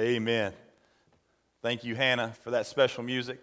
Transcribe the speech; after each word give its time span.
Amen. 0.00 0.54
Thank 1.60 1.84
you, 1.84 1.94
Hannah, 1.94 2.32
for 2.42 2.52
that 2.52 2.64
special 2.64 3.02
music. 3.02 3.38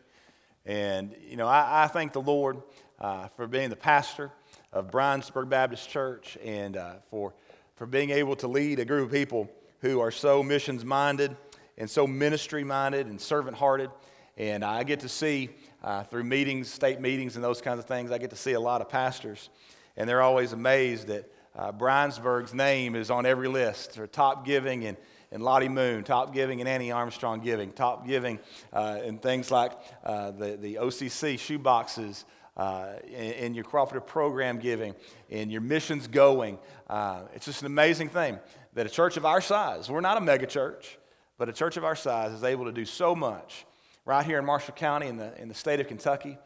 And, 0.65 1.15
you 1.29 1.37
know, 1.37 1.46
I, 1.46 1.83
I 1.83 1.87
thank 1.87 2.13
the 2.13 2.21
Lord 2.21 2.63
uh, 2.99 3.28
for 3.35 3.46
being 3.46 3.69
the 3.69 3.76
pastor 3.76 4.31
of 4.73 4.89
Briensburg 4.89 5.49
Baptist 5.49 5.88
Church 5.88 6.35
and 6.43 6.75
uh, 6.75 6.93
for, 7.12 7.35
for 7.75 7.85
being 7.85 8.10
able 8.10 8.35
to 8.38 8.47
lead 8.47 8.79
a 8.79 8.85
group 8.85 9.06
of 9.06 9.12
people 9.12 9.47
who 9.81 9.99
are 9.99 10.10
so 10.10 10.42
missions 10.42 10.83
minded 10.83 11.38
and 11.78 11.88
so 11.88 12.07
ministry 12.07 12.63
minded 12.63 13.05
and 13.05 13.21
servant 13.21 13.55
hearted. 13.55 13.92
And 14.35 14.65
I 14.65 14.81
get 14.81 15.01
to 15.01 15.10
see 15.10 15.51
uh, 15.83 16.05
through 16.05 16.23
meetings, 16.23 16.73
state 16.73 16.99
meetings, 16.99 17.35
and 17.35 17.44
those 17.44 17.62
kinds 17.62 17.77
of 17.77 17.85
things, 17.85 18.09
I 18.09 18.17
get 18.17 18.31
to 18.31 18.35
see 18.35 18.53
a 18.53 18.59
lot 18.59 18.81
of 18.81 18.89
pastors. 18.89 19.52
And 19.95 20.09
they're 20.09 20.23
always 20.23 20.53
amazed 20.53 21.05
that 21.05 21.31
uh, 21.55 21.71
Briensburg's 21.71 22.55
name 22.55 22.95
is 22.95 23.11
on 23.11 23.27
every 23.27 23.47
list, 23.47 23.99
or 23.99 24.08
top 24.08 24.44
giving 24.44 24.85
and, 24.85 24.97
and 25.31 25.44
Lottie 25.44 25.70
Moon, 25.70 26.04
top 26.04 26.34
giving 26.34 26.59
and 26.59 26.70
Annie 26.70 26.91
Armstrong 26.91 27.41
giving, 27.41 27.72
top 27.72 28.08
giving, 28.08 28.40
uh, 28.73 28.99
and 29.04 29.22
things 29.22 29.52
like 29.52 29.73
uh, 30.03 30.31
the, 30.31 30.58
the 30.58 30.76
OCC 30.76 31.38
shoe 31.38 31.59
boxes, 31.59 32.26
uh, 32.58 32.94
in, 33.08 33.53
your 33.53 33.63
cooperative 33.63 34.08
program 34.08 34.58
giving, 34.58 34.95
in 35.30 35.52
your 35.52 35.62
missions 35.62 36.08
going. 36.08 36.58
Uh, 36.90 37.22
it's 37.36 37.45
just 37.45 37.62
an 37.62 37.67
amazing 37.67 38.09
thing 38.09 38.40
that 38.73 38.88
a 38.88 38.90
church 38.90 39.16
of 39.16 39.26
our 39.26 39.41
size, 39.41 39.90
we're 39.90 40.02
not 40.02 40.17
a 40.17 40.22
mega 40.22 40.48
church, 40.48 40.98
but 41.38 41.48
a 41.48 41.53
church 41.53 41.78
of 41.78 41.86
our 41.86 41.95
size 41.95 42.31
is 42.31 42.44
able 42.44 42.66
to 42.66 42.72
do 42.72 42.84
so 42.84 43.16
much 43.16 43.66
right 44.05 44.25
here 44.25 44.39
in 44.39 44.45
Marshall 44.45 44.73
County 44.73 45.08
in 45.08 45.17
the, 45.17 45.39
in 45.39 45.48
the 45.48 45.53
state 45.53 45.80
of 45.80 45.88
Kentucky 45.88 46.38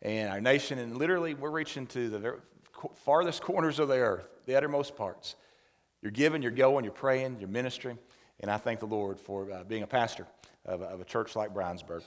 and 0.00 0.30
our 0.30 0.40
nation. 0.40 0.78
And 0.78 0.96
literally, 0.96 1.34
we're 1.34 1.50
reaching 1.50 1.86
to 1.88 2.08
the 2.08 2.38
farthest 3.04 3.42
corners 3.42 3.78
of 3.78 3.88
the 3.88 3.98
earth, 3.98 4.26
the 4.46 4.56
uttermost 4.56 4.96
parts. 4.96 5.36
You're 6.00 6.12
giving, 6.12 6.42
you're 6.42 6.50
going, 6.50 6.84
you're 6.84 6.94
praying, 6.94 7.36
you're 7.38 7.48
ministering. 7.48 7.98
And 8.42 8.50
I 8.50 8.56
thank 8.56 8.80
the 8.80 8.86
Lord 8.86 9.20
for 9.20 9.48
uh, 9.52 9.62
being 9.62 9.84
a 9.84 9.86
pastor 9.86 10.26
of, 10.66 10.82
of, 10.82 11.00
a 11.00 11.04
church 11.04 11.36
like 11.36 11.54
Briensburg. 11.54 12.02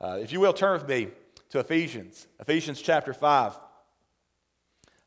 Uh, 0.00 0.18
if 0.20 0.32
you 0.32 0.40
will, 0.40 0.52
turn 0.52 0.72
with 0.72 0.88
me 0.88 1.06
to 1.50 1.60
Ephesians, 1.60 2.26
Ephesians 2.40 2.82
chapter 2.82 3.14
5. 3.14 3.56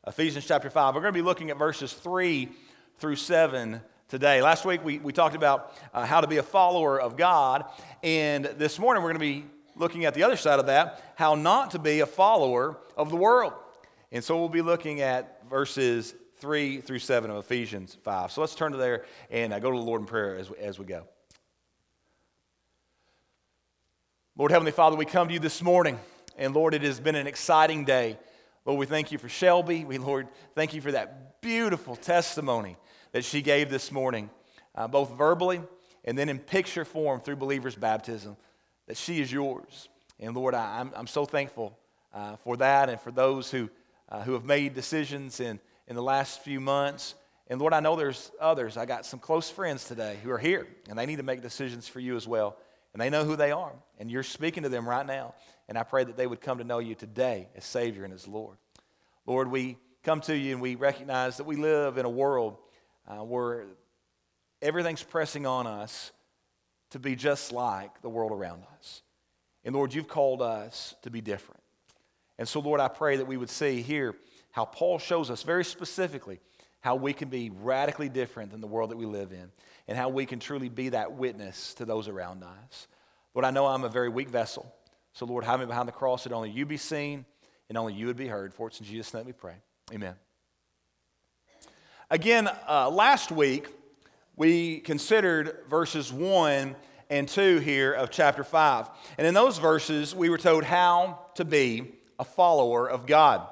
Ephesians 0.06 0.46
chapter 0.46 0.70
5. 0.70 0.94
We're 0.94 1.02
going 1.02 1.12
to 1.12 1.18
be 1.18 1.22
looking 1.22 1.50
at 1.50 1.58
verses 1.58 1.92
3 1.92 2.48
through 2.96 3.16
7 3.16 3.78
today. 4.08 4.40
Last 4.40 4.64
week 4.64 4.82
we, 4.82 4.98
we 4.98 5.12
talked 5.12 5.34
about 5.34 5.74
uh, 5.92 6.06
how 6.06 6.22
to 6.22 6.26
be 6.26 6.38
a 6.38 6.42
follower 6.42 6.98
of 6.98 7.18
God, 7.18 7.66
and 8.02 8.46
this 8.46 8.78
morning 8.78 9.02
we're 9.02 9.12
going 9.12 9.20
to 9.20 9.42
be 9.42 9.44
looking 9.76 10.06
at 10.06 10.14
the 10.14 10.22
other 10.22 10.36
side 10.36 10.60
of 10.60 10.66
that 10.66 11.02
how 11.16 11.34
not 11.34 11.72
to 11.72 11.78
be 11.78 12.00
a 12.00 12.06
follower 12.06 12.78
of 12.96 13.10
the 13.10 13.16
world. 13.16 13.52
And 14.12 14.24
so 14.24 14.38
we'll 14.38 14.48
be 14.48 14.62
looking 14.62 15.02
at 15.02 15.46
verses 15.50 16.14
3 16.44 16.82
through 16.82 16.98
7 16.98 17.30
of 17.30 17.38
Ephesians 17.38 17.96
5. 18.02 18.30
So 18.30 18.42
let's 18.42 18.54
turn 18.54 18.72
to 18.72 18.76
there 18.76 19.06
and 19.30 19.50
uh, 19.50 19.58
go 19.60 19.70
to 19.70 19.78
the 19.78 19.82
Lord 19.82 20.02
in 20.02 20.06
prayer 20.06 20.36
as, 20.36 20.50
as 20.60 20.78
we 20.78 20.84
go. 20.84 21.04
Lord 24.36 24.50
Heavenly 24.50 24.70
Father, 24.70 24.94
we 24.94 25.06
come 25.06 25.28
to 25.28 25.32
you 25.32 25.40
this 25.40 25.62
morning. 25.62 25.98
And 26.36 26.54
Lord, 26.54 26.74
it 26.74 26.82
has 26.82 27.00
been 27.00 27.14
an 27.14 27.26
exciting 27.26 27.86
day. 27.86 28.18
Lord, 28.66 28.78
we 28.78 28.84
thank 28.84 29.10
you 29.10 29.16
for 29.16 29.30
Shelby. 29.30 29.86
We, 29.86 29.96
Lord, 29.96 30.28
thank 30.54 30.74
you 30.74 30.82
for 30.82 30.92
that 30.92 31.40
beautiful 31.40 31.96
testimony 31.96 32.76
that 33.12 33.24
she 33.24 33.40
gave 33.40 33.70
this 33.70 33.90
morning, 33.90 34.28
uh, 34.74 34.86
both 34.86 35.16
verbally 35.16 35.62
and 36.04 36.18
then 36.18 36.28
in 36.28 36.38
picture 36.38 36.84
form 36.84 37.20
through 37.20 37.36
believers' 37.36 37.74
baptism, 37.74 38.36
that 38.86 38.98
she 38.98 39.22
is 39.22 39.32
yours. 39.32 39.88
And 40.20 40.36
Lord, 40.36 40.52
I, 40.52 40.78
am 40.78 40.88
I'm, 40.88 40.92
I'm 40.94 41.06
so 41.06 41.24
thankful 41.24 41.78
uh, 42.12 42.36
for 42.36 42.58
that 42.58 42.90
and 42.90 43.00
for 43.00 43.12
those 43.12 43.50
who, 43.50 43.70
uh, 44.10 44.20
who 44.24 44.34
have 44.34 44.44
made 44.44 44.74
decisions 44.74 45.40
in, 45.40 45.58
in 45.88 45.96
the 45.96 46.02
last 46.02 46.42
few 46.42 46.60
months. 46.60 47.14
And 47.48 47.60
Lord, 47.60 47.72
I 47.72 47.80
know 47.80 47.96
there's 47.96 48.30
others. 48.40 48.76
I 48.76 48.86
got 48.86 49.04
some 49.04 49.20
close 49.20 49.50
friends 49.50 49.84
today 49.84 50.18
who 50.22 50.30
are 50.30 50.38
here, 50.38 50.66
and 50.88 50.98
they 50.98 51.06
need 51.06 51.16
to 51.16 51.22
make 51.22 51.42
decisions 51.42 51.86
for 51.86 52.00
you 52.00 52.16
as 52.16 52.26
well. 52.26 52.56
And 52.92 53.00
they 53.00 53.10
know 53.10 53.24
who 53.24 53.36
they 53.36 53.50
are, 53.50 53.72
and 53.98 54.10
you're 54.10 54.22
speaking 54.22 54.62
to 54.62 54.68
them 54.68 54.88
right 54.88 55.04
now. 55.04 55.34
And 55.68 55.76
I 55.76 55.82
pray 55.82 56.04
that 56.04 56.16
they 56.16 56.26
would 56.26 56.40
come 56.40 56.58
to 56.58 56.64
know 56.64 56.78
you 56.78 56.94
today 56.94 57.48
as 57.56 57.64
Savior 57.64 58.04
and 58.04 58.14
as 58.14 58.28
Lord. 58.28 58.56
Lord, 59.26 59.50
we 59.50 59.78
come 60.02 60.20
to 60.22 60.36
you 60.36 60.52
and 60.52 60.60
we 60.60 60.74
recognize 60.74 61.38
that 61.38 61.44
we 61.44 61.56
live 61.56 61.98
in 61.98 62.04
a 62.04 62.10
world 62.10 62.58
uh, 63.08 63.24
where 63.24 63.64
everything's 64.60 65.02
pressing 65.02 65.46
on 65.46 65.66
us 65.66 66.12
to 66.90 66.98
be 66.98 67.16
just 67.16 67.52
like 67.52 68.02
the 68.02 68.08
world 68.08 68.30
around 68.30 68.62
us. 68.78 69.02
And 69.64 69.74
Lord, 69.74 69.94
you've 69.94 70.08
called 70.08 70.42
us 70.42 70.94
to 71.02 71.10
be 71.10 71.20
different. 71.20 71.62
And 72.38 72.46
so, 72.46 72.60
Lord, 72.60 72.80
I 72.80 72.88
pray 72.88 73.16
that 73.16 73.26
we 73.26 73.36
would 73.36 73.50
see 73.50 73.80
here 73.80 74.14
how 74.54 74.64
Paul 74.64 75.00
shows 75.00 75.32
us 75.32 75.42
very 75.42 75.64
specifically 75.64 76.38
how 76.78 76.94
we 76.94 77.12
can 77.12 77.28
be 77.28 77.50
radically 77.50 78.08
different 78.08 78.52
than 78.52 78.60
the 78.60 78.68
world 78.68 78.92
that 78.92 78.96
we 78.96 79.04
live 79.04 79.32
in 79.32 79.50
and 79.88 79.98
how 79.98 80.08
we 80.08 80.24
can 80.24 80.38
truly 80.38 80.68
be 80.68 80.90
that 80.90 81.10
witness 81.12 81.74
to 81.74 81.84
those 81.84 82.06
around 82.06 82.44
us. 82.44 82.86
Lord, 83.34 83.44
I 83.44 83.50
know 83.50 83.66
I'm 83.66 83.82
a 83.82 83.88
very 83.88 84.08
weak 84.08 84.28
vessel. 84.28 84.72
So, 85.12 85.26
Lord, 85.26 85.42
hide 85.42 85.58
me 85.58 85.66
behind 85.66 85.88
the 85.88 85.92
cross 85.92 86.22
that 86.22 86.32
only 86.32 86.50
you 86.50 86.66
be 86.66 86.76
seen 86.76 87.24
and 87.68 87.76
only 87.76 87.94
you 87.94 88.06
would 88.06 88.16
be 88.16 88.28
heard. 88.28 88.54
For 88.54 88.68
it's 88.68 88.78
in 88.78 88.86
Jesus' 88.86 89.12
name 89.12 89.24
we 89.24 89.32
pray. 89.32 89.54
Amen. 89.92 90.14
Again, 92.08 92.48
uh, 92.68 92.90
last 92.90 93.32
week 93.32 93.66
we 94.36 94.78
considered 94.78 95.64
verses 95.68 96.12
1 96.12 96.76
and 97.10 97.26
2 97.26 97.58
here 97.58 97.92
of 97.92 98.12
chapter 98.12 98.44
5. 98.44 98.88
And 99.18 99.26
in 99.26 99.34
those 99.34 99.58
verses, 99.58 100.14
we 100.14 100.30
were 100.30 100.38
told 100.38 100.62
how 100.62 101.26
to 101.34 101.44
be 101.44 101.90
a 102.20 102.24
follower 102.24 102.88
of 102.88 103.06
God. 103.06 103.48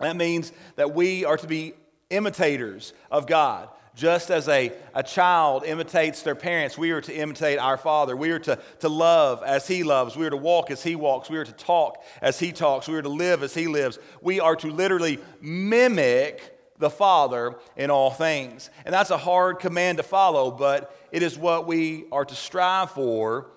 That 0.00 0.16
means 0.16 0.52
that 0.76 0.94
we 0.94 1.24
are 1.24 1.36
to 1.36 1.46
be 1.46 1.74
imitators 2.10 2.92
of 3.10 3.26
God. 3.26 3.68
Just 3.94 4.30
as 4.30 4.48
a, 4.48 4.72
a 4.94 5.02
child 5.02 5.64
imitates 5.64 6.22
their 6.22 6.36
parents, 6.36 6.78
we 6.78 6.92
are 6.92 7.00
to 7.00 7.12
imitate 7.12 7.58
our 7.58 7.76
Father. 7.76 8.16
We 8.16 8.30
are 8.30 8.38
to, 8.38 8.56
to 8.78 8.88
love 8.88 9.42
as 9.42 9.66
He 9.66 9.82
loves. 9.82 10.16
We 10.16 10.24
are 10.24 10.30
to 10.30 10.36
walk 10.36 10.70
as 10.70 10.84
He 10.84 10.94
walks. 10.94 11.28
We 11.28 11.36
are 11.36 11.44
to 11.44 11.52
talk 11.52 12.04
as 12.22 12.38
He 12.38 12.52
talks. 12.52 12.86
We 12.86 12.94
are 12.94 13.02
to 13.02 13.08
live 13.08 13.42
as 13.42 13.54
He 13.54 13.66
lives. 13.66 13.98
We 14.22 14.38
are 14.38 14.54
to 14.56 14.70
literally 14.70 15.18
mimic 15.40 16.56
the 16.78 16.90
Father 16.90 17.56
in 17.76 17.90
all 17.90 18.12
things. 18.12 18.70
And 18.84 18.94
that's 18.94 19.10
a 19.10 19.18
hard 19.18 19.58
command 19.58 19.98
to 19.98 20.04
follow, 20.04 20.52
but 20.52 20.96
it 21.10 21.24
is 21.24 21.36
what 21.36 21.66
we 21.66 22.04
are 22.12 22.24
to 22.24 22.34
strive 22.36 22.92
for 22.92 23.48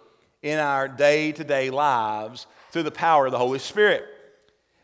in 0.41 0.57
our 0.57 0.87
day 0.87 1.33
to 1.33 1.43
day 1.43 1.69
lives 1.69 2.47
through 2.71 2.83
the 2.83 2.91
power 2.91 3.27
of 3.27 3.31
the 3.31 3.37
Holy 3.37 3.59
Spirit. 3.59 4.05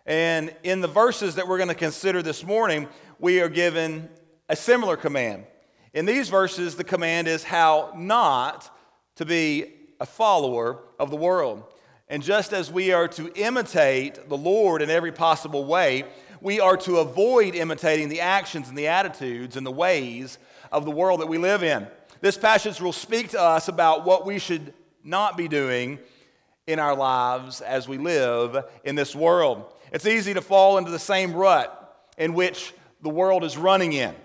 And 0.08 0.56
in 0.64 0.80
the 0.80 0.88
verses 0.88 1.36
that 1.36 1.50
we're 1.50 1.58
going 1.58 1.68
to 1.68 1.76
consider 1.76 2.22
this 2.22 2.46
morning, 2.46 2.88
we 3.20 3.42
are 3.42 3.50
given 3.50 4.08
a 4.48 4.56
similar 4.56 4.96
command. 4.96 5.46
In 5.94 6.06
these 6.06 6.30
verses, 6.30 6.78
the 6.78 6.86
command 6.86 7.28
is 7.28 7.44
how 7.44 7.92
not 7.94 8.74
to 9.18 9.26
be 9.26 9.74
a 10.00 10.06
follower 10.06 10.80
of 10.98 11.10
the 11.10 11.18
world. 11.18 11.66
And 12.08 12.24
just 12.24 12.54
as 12.54 12.72
we 12.72 12.94
are 12.94 13.10
to 13.10 13.30
imitate 13.36 14.30
the 14.30 14.38
Lord 14.38 14.82
in 14.82 14.90
every 14.90 15.12
possible 15.12 15.66
way, 15.66 16.06
we 16.40 16.62
are 16.62 16.78
to 16.78 16.98
avoid 16.98 17.54
imitating 17.54 18.08
the 18.08 18.22
actions 18.22 18.70
and 18.70 18.78
the 18.78 18.88
attitudes 18.88 19.58
and 19.58 19.66
the 19.66 19.72
ways 19.72 20.38
of 20.72 20.86
the 20.86 20.92
world 20.92 21.20
that 21.20 21.28
we 21.28 21.38
live 21.38 21.64
in. 21.64 21.86
This 22.22 22.38
passage 22.38 22.80
will 22.80 22.94
speak 22.94 23.30
to 23.30 23.42
us 23.42 23.68
about 23.68 24.06
what 24.06 24.26
we 24.26 24.40
should 24.40 24.74
not 25.04 25.36
be 25.36 25.50
doing 25.50 26.00
in 26.66 26.80
our 26.80 26.96
lives 26.96 27.60
as 27.60 27.90
we 27.90 27.98
live 27.98 28.64
in 28.86 28.96
this 28.96 29.14
world. 29.14 29.74
It's 29.92 30.06
easy 30.06 30.34
to 30.34 30.42
fall 30.42 30.78
into 30.78 30.92
the 30.92 31.00
same 31.00 31.34
rut 31.34 31.74
in 32.18 32.34
which 32.34 32.74
the 33.02 33.10
world 33.10 33.44
is 33.44 33.58
running 33.58 33.94
in. 33.94 34.16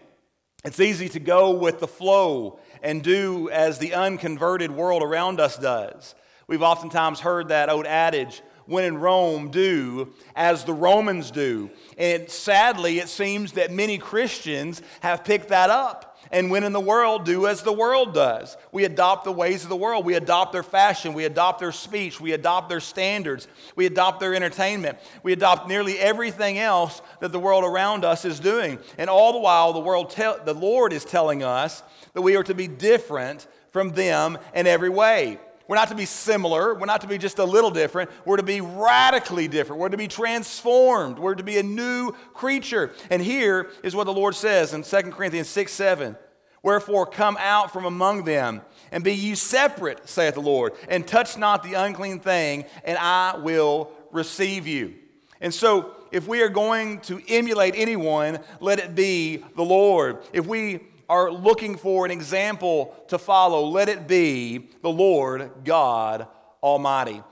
It's 0.64 0.80
easy 0.80 1.08
to 1.10 1.20
go 1.20 1.50
with 1.50 1.80
the 1.80 1.88
flow 1.88 2.60
and 2.82 3.02
do 3.02 3.50
as 3.50 3.78
the 3.78 3.94
unconverted 3.94 4.70
world 4.70 5.02
around 5.02 5.40
us 5.40 5.56
does. 5.56 6.14
We've 6.46 6.62
oftentimes 6.62 7.20
heard 7.20 7.48
that 7.48 7.68
old 7.68 7.86
adage, 7.86 8.42
when 8.66 8.84
in 8.84 8.98
Rome, 8.98 9.50
do 9.50 10.12
as 10.36 10.64
the 10.64 10.72
Romans 10.72 11.30
do. 11.30 11.70
And 11.98 12.28
sadly, 12.30 12.98
it 12.98 13.08
seems 13.08 13.52
that 13.52 13.72
many 13.72 13.98
Christians 13.98 14.82
have 15.00 15.24
picked 15.24 15.48
that 15.48 15.70
up 15.70 16.11
and 16.32 16.50
when 16.50 16.64
in 16.64 16.72
the 16.72 16.80
world, 16.80 17.26
do 17.26 17.46
as 17.46 17.62
the 17.62 17.72
world 17.72 18.14
does. 18.14 18.56
We 18.72 18.84
adopt 18.84 19.24
the 19.24 19.32
ways 19.32 19.64
of 19.64 19.68
the 19.68 19.76
world. 19.76 20.06
We 20.06 20.14
adopt 20.14 20.52
their 20.52 20.62
fashion. 20.62 21.12
We 21.12 21.26
adopt 21.26 21.60
their 21.60 21.72
speech. 21.72 22.18
We 22.22 22.32
adopt 22.32 22.70
their 22.70 22.80
standards. 22.80 23.46
We 23.76 23.84
adopt 23.84 24.18
their 24.18 24.34
entertainment. 24.34 24.98
We 25.22 25.34
adopt 25.34 25.68
nearly 25.68 25.98
everything 25.98 26.58
else 26.58 27.02
that 27.20 27.32
the 27.32 27.38
world 27.38 27.64
around 27.64 28.06
us 28.06 28.24
is 28.24 28.40
doing. 28.40 28.78
And 28.96 29.10
all 29.10 29.34
the 29.34 29.40
while, 29.40 29.74
the, 29.74 29.80
world 29.80 30.10
te- 30.10 30.42
the 30.46 30.54
Lord 30.54 30.94
is 30.94 31.04
telling 31.04 31.42
us 31.42 31.82
that 32.14 32.22
we 32.22 32.34
are 32.36 32.44
to 32.44 32.54
be 32.54 32.66
different 32.66 33.46
from 33.70 33.90
them 33.90 34.38
in 34.54 34.66
every 34.66 34.90
way. 34.90 35.38
We're 35.68 35.76
not 35.76 35.88
to 35.88 35.94
be 35.94 36.04
similar. 36.04 36.74
We're 36.74 36.86
not 36.86 37.00
to 37.02 37.06
be 37.06 37.18
just 37.18 37.38
a 37.38 37.44
little 37.44 37.70
different. 37.70 38.10
We're 38.24 38.36
to 38.36 38.42
be 38.42 38.60
radically 38.60 39.48
different. 39.48 39.80
We're 39.80 39.88
to 39.88 39.96
be 39.96 40.08
transformed. 40.08 41.18
We're 41.18 41.34
to 41.34 41.42
be 41.42 41.58
a 41.58 41.62
new 41.62 42.12
creature. 42.34 42.92
And 43.10 43.22
here 43.22 43.70
is 43.82 43.94
what 43.94 44.04
the 44.04 44.12
Lord 44.12 44.34
says 44.34 44.74
in 44.74 44.82
2 44.82 45.10
Corinthians 45.10 45.48
6 45.48 45.72
7. 45.72 46.16
Wherefore, 46.62 47.06
come 47.06 47.36
out 47.40 47.72
from 47.72 47.84
among 47.86 48.24
them, 48.24 48.62
and 48.92 49.02
be 49.02 49.14
ye 49.14 49.34
separate, 49.34 50.08
saith 50.08 50.34
the 50.34 50.40
Lord, 50.40 50.74
and 50.88 51.06
touch 51.06 51.36
not 51.36 51.64
the 51.64 51.74
unclean 51.74 52.20
thing, 52.20 52.64
and 52.84 52.96
I 52.98 53.36
will 53.36 53.90
receive 54.12 54.66
you. 54.66 54.94
And 55.40 55.52
so, 55.52 55.96
if 56.12 56.28
we 56.28 56.40
are 56.42 56.48
going 56.48 57.00
to 57.00 57.20
emulate 57.26 57.74
anyone, 57.76 58.38
let 58.60 58.78
it 58.78 58.94
be 58.94 59.44
the 59.56 59.64
Lord. 59.64 60.18
If 60.32 60.46
we 60.46 60.80
are 61.08 61.30
looking 61.30 61.76
for 61.76 62.04
an 62.04 62.10
example 62.10 62.94
to 63.08 63.18
follow, 63.18 63.66
let 63.66 63.88
it 63.88 64.06
be 64.06 64.68
the 64.82 64.90
Lord 64.90 65.50
God 65.64 66.26
Almighty. 66.62 67.22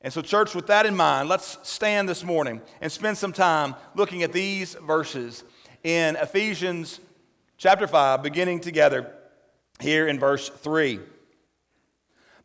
And 0.00 0.12
so, 0.12 0.20
church, 0.20 0.54
with 0.54 0.66
that 0.66 0.84
in 0.84 0.94
mind, 0.94 1.28
let's 1.28 1.58
stand 1.62 2.08
this 2.08 2.22
morning 2.22 2.60
and 2.80 2.92
spend 2.92 3.16
some 3.16 3.32
time 3.32 3.74
looking 3.94 4.22
at 4.22 4.32
these 4.32 4.74
verses 4.74 5.44
in 5.82 6.16
Ephesians 6.16 7.00
chapter 7.56 7.86
5, 7.86 8.22
beginning 8.22 8.60
together 8.60 9.10
here 9.80 10.06
in 10.06 10.18
verse 10.18 10.48
3. 10.48 11.00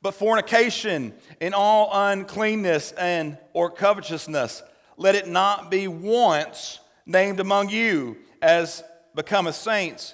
But 0.02 0.13
fornication 0.13 1.13
and 1.42 1.54
all 1.54 1.90
uncleanness 1.92 2.94
and 2.94 3.38
or 3.54 3.69
covetousness, 3.69 4.63
let 4.95 5.16
it 5.16 5.28
not 5.28 5.69
be 5.69 5.88
once 5.88 6.80
named 7.06 7.40
among 7.40 7.69
you 7.69 8.18
as 8.42 8.84
becometh 9.16 9.56
saints, 9.56 10.13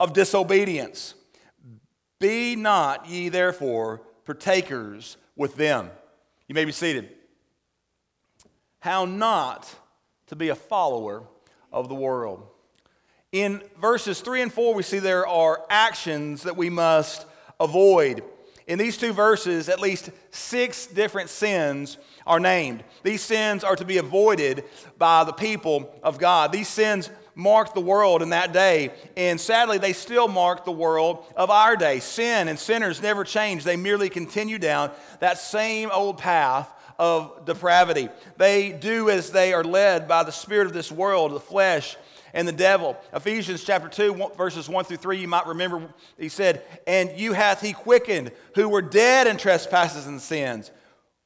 of 0.00 0.12
disobedience. 0.12 1.14
Be 2.18 2.56
not 2.56 3.06
ye 3.08 3.28
therefore 3.28 4.02
partakers 4.24 5.16
with 5.36 5.56
them. 5.56 5.90
You 6.48 6.54
may 6.54 6.64
be 6.64 6.72
seated. 6.72 7.10
How 8.80 9.04
not 9.04 9.74
to 10.26 10.36
be 10.36 10.48
a 10.48 10.54
follower 10.54 11.24
of 11.72 11.88
the 11.88 11.94
world. 11.94 12.46
In 13.32 13.62
verses 13.80 14.20
3 14.20 14.42
and 14.42 14.52
4, 14.52 14.74
we 14.74 14.82
see 14.82 15.00
there 15.00 15.26
are 15.26 15.66
actions 15.68 16.44
that 16.44 16.56
we 16.56 16.70
must 16.70 17.26
avoid. 17.58 18.22
In 18.66 18.78
these 18.78 18.96
two 18.96 19.12
verses, 19.12 19.68
at 19.68 19.80
least 19.80 20.10
six 20.30 20.86
different 20.86 21.28
sins 21.28 21.98
are 22.26 22.40
named. 22.40 22.84
These 23.02 23.22
sins 23.22 23.64
are 23.64 23.76
to 23.76 23.84
be 23.84 23.98
avoided 23.98 24.64
by 24.96 25.24
the 25.24 25.32
people 25.32 25.92
of 26.02 26.18
God. 26.18 26.52
These 26.52 26.68
sins 26.68 27.10
marked 27.34 27.74
the 27.74 27.80
world 27.80 28.22
in 28.22 28.30
that 28.30 28.52
day, 28.52 28.90
and 29.16 29.40
sadly, 29.40 29.78
they 29.78 29.92
still 29.92 30.28
mark 30.28 30.64
the 30.64 30.72
world 30.72 31.24
of 31.36 31.50
our 31.50 31.76
day. 31.76 32.00
Sin 32.00 32.48
and 32.48 32.58
sinners 32.58 33.02
never 33.02 33.24
change, 33.24 33.64
they 33.64 33.76
merely 33.76 34.08
continue 34.08 34.58
down 34.58 34.90
that 35.20 35.38
same 35.38 35.90
old 35.92 36.18
path 36.18 36.72
of 36.98 37.44
depravity. 37.44 38.08
They 38.36 38.72
do 38.72 39.10
as 39.10 39.30
they 39.30 39.52
are 39.52 39.64
led 39.64 40.06
by 40.06 40.22
the 40.22 40.32
spirit 40.32 40.66
of 40.66 40.72
this 40.72 40.92
world, 40.92 41.32
the 41.32 41.40
flesh, 41.40 41.96
and 42.32 42.46
the 42.46 42.52
devil. 42.52 42.96
Ephesians 43.12 43.64
chapter 43.64 43.88
2, 43.88 44.30
verses 44.36 44.68
1 44.68 44.84
through 44.84 44.96
3, 44.96 45.18
you 45.18 45.28
might 45.28 45.46
remember 45.46 45.88
he 46.18 46.28
said, 46.28 46.62
And 46.86 47.18
you 47.18 47.32
hath 47.32 47.60
he 47.60 47.72
quickened 47.72 48.32
who 48.54 48.68
were 48.68 48.82
dead 48.82 49.26
in 49.26 49.36
trespasses 49.36 50.06
and 50.06 50.20
sins, 50.20 50.70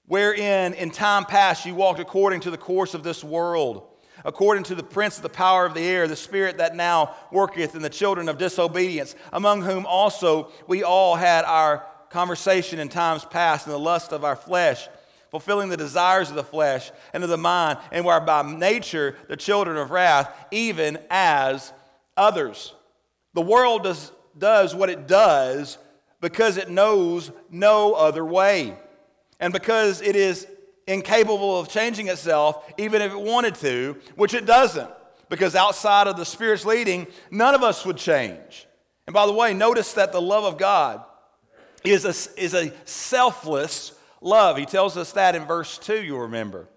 wherein 0.07 0.75
in 0.75 0.91
time 0.91 1.25
past 1.25 1.67
you 1.67 1.75
walked 1.75 2.01
according 2.01 2.41
to 2.41 2.51
the 2.51 2.59
course 2.59 2.95
of 2.95 3.03
this 3.03 3.25
world 3.25 3.87
according 4.29 4.63
to 4.63 4.75
the 4.75 4.83
prince 4.83 5.17
of 5.17 5.23
the 5.23 5.29
power 5.31 5.65
of 5.65 5.73
the 5.73 5.81
air, 5.81 6.07
the 6.07 6.15
spirit 6.15 6.59
that 6.59 6.77
now 6.77 7.17
worketh 7.33 7.75
in 7.75 7.81
the 7.81 7.89
children 7.89 8.29
of 8.29 8.37
disobedience, 8.37 9.17
among 9.33 9.63
whom 9.63 9.87
also 9.87 10.53
we 10.67 10.83
all 10.83 11.17
had 11.17 11.47
our 11.47 11.83
conversation 12.11 12.79
in 12.79 12.91
times 12.91 13.25
past 13.25 13.67
in 13.67 13.73
the 13.73 13.79
lust 13.79 14.13
of 14.13 14.25
our 14.25 14.37
flesh 14.37 14.87
fulfilling 15.31 15.69
the 15.69 15.77
desires 15.77 16.31
of 16.31 16.37
the 16.37 16.45
flesh 16.45 16.91
and 17.13 17.23
of 17.23 17.31
the 17.31 17.37
mind, 17.37 17.79
and 17.93 18.05
were 18.05 18.21
by 18.21 18.43
nature 18.43 19.15
the 19.29 19.37
children 19.37 19.77
of 19.77 19.91
wrath, 19.91 20.31
even 20.51 20.99
as 21.11 21.73
others. 22.17 22.75
The 23.35 23.43
world 23.43 23.85
does, 23.85 24.11
does 24.39 24.75
what 24.75 24.91
it 24.91 25.07
does 25.07 25.79
because 26.21 26.57
it 26.57 26.71
knows 26.71 27.31
no 27.51 27.93
other 27.93 28.25
way, 28.25 28.75
and 29.39 29.53
because 29.53 30.01
it 30.01 30.17
is 30.17 30.47
incapable 30.89 31.61
of 31.61 31.69
changing 31.69 32.09
itself, 32.09 32.65
even 32.79 33.03
if 33.03 33.13
it 33.13 33.21
wanted 33.21 33.55
to, 33.57 33.97
which 34.17 34.35
it 34.35 34.47
doesn't, 34.47 34.91
because 35.29 35.55
outside 35.55 36.09
of 36.09 36.17
the 36.17 36.25
Spirit's 36.25 36.65
leading, 36.65 37.07
none 37.31 37.55
of 37.55 37.63
us 37.63 37.85
would 37.85 37.99
change. 37.99 38.67
And 39.07 39.15
by 39.15 39.27
the 39.27 39.33
way, 39.33 39.55
notice 39.55 39.93
that 39.93 40.13
the 40.13 40.21
love 40.21 40.45
of 40.45 40.59
God 40.59 41.05
is 41.85 42.05
a, 42.05 42.41
is 42.41 42.55
a 42.55 42.73
selfless 42.85 43.93
love. 44.21 44.57
He 44.57 44.67
tells 44.67 44.97
us 44.97 45.13
that 45.13 45.35
in 45.35 45.45
verse 45.45 45.79
2, 45.79 46.03
you'll 46.03 46.21
remember. 46.21 46.69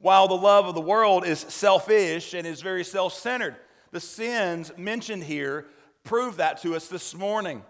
While 0.00 0.28
the 0.28 0.34
love 0.34 0.66
of 0.66 0.74
the 0.74 0.80
world 0.80 1.26
is 1.26 1.40
selfish 1.40 2.34
and 2.34 2.46
is 2.46 2.62
very 2.62 2.84
self 2.84 3.14
centered, 3.14 3.56
the 3.90 4.00
sins 4.00 4.70
mentioned 4.76 5.24
here 5.24 5.66
prove 6.04 6.36
that 6.36 6.62
to 6.62 6.74
us 6.74 6.88
this 6.88 7.14
morning. 7.14 7.62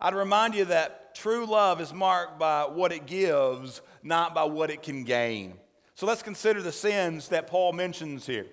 I'd 0.00 0.14
remind 0.14 0.54
you 0.54 0.64
that 0.66 1.14
true 1.14 1.46
love 1.46 1.80
is 1.80 1.92
marked 1.92 2.38
by 2.38 2.62
what 2.64 2.92
it 2.92 3.06
gives, 3.06 3.80
not 4.04 4.34
by 4.34 4.44
what 4.44 4.70
it 4.70 4.82
can 4.82 5.02
gain. 5.02 5.54
So 5.94 6.06
let's 6.06 6.22
consider 6.22 6.62
the 6.62 6.72
sins 6.72 7.28
that 7.28 7.46
Paul 7.46 7.72
mentions 7.72 8.26
here. 8.26 8.46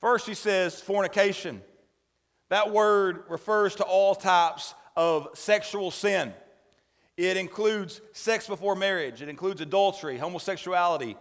First, 0.00 0.26
he 0.26 0.34
says 0.34 0.80
fornication. 0.80 1.62
That 2.50 2.70
word 2.70 3.24
refers 3.28 3.76
to 3.76 3.84
all 3.84 4.14
types 4.14 4.74
of 4.96 5.28
sexual 5.34 5.90
sin. 5.90 6.32
It 7.16 7.36
includes 7.36 8.00
sex 8.12 8.46
before 8.46 8.74
marriage, 8.74 9.22
it 9.22 9.28
includes 9.28 9.60
adultery, 9.60 10.18
homosexuality, 10.18 11.16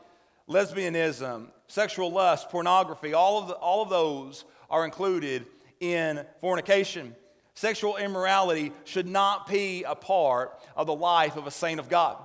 lesbianism, 0.49 1.47
sexual 1.67 2.11
lust, 2.11 2.49
pornography. 2.49 3.13
All 3.13 3.41
of, 3.41 3.47
the, 3.47 3.53
all 3.55 3.83
of 3.83 3.89
those 3.89 4.45
are 4.69 4.85
included 4.85 5.45
in 5.79 6.25
fornication. 6.41 7.15
Sexual 7.53 7.97
immorality 7.97 8.71
should 8.85 9.07
not 9.07 9.47
be 9.47 9.83
a 9.83 9.95
part 9.95 10.57
of 10.75 10.87
the 10.87 10.95
life 10.95 11.35
of 11.35 11.45
a 11.45 11.51
saint 11.51 11.79
of 11.79 11.89
God. 11.89 12.17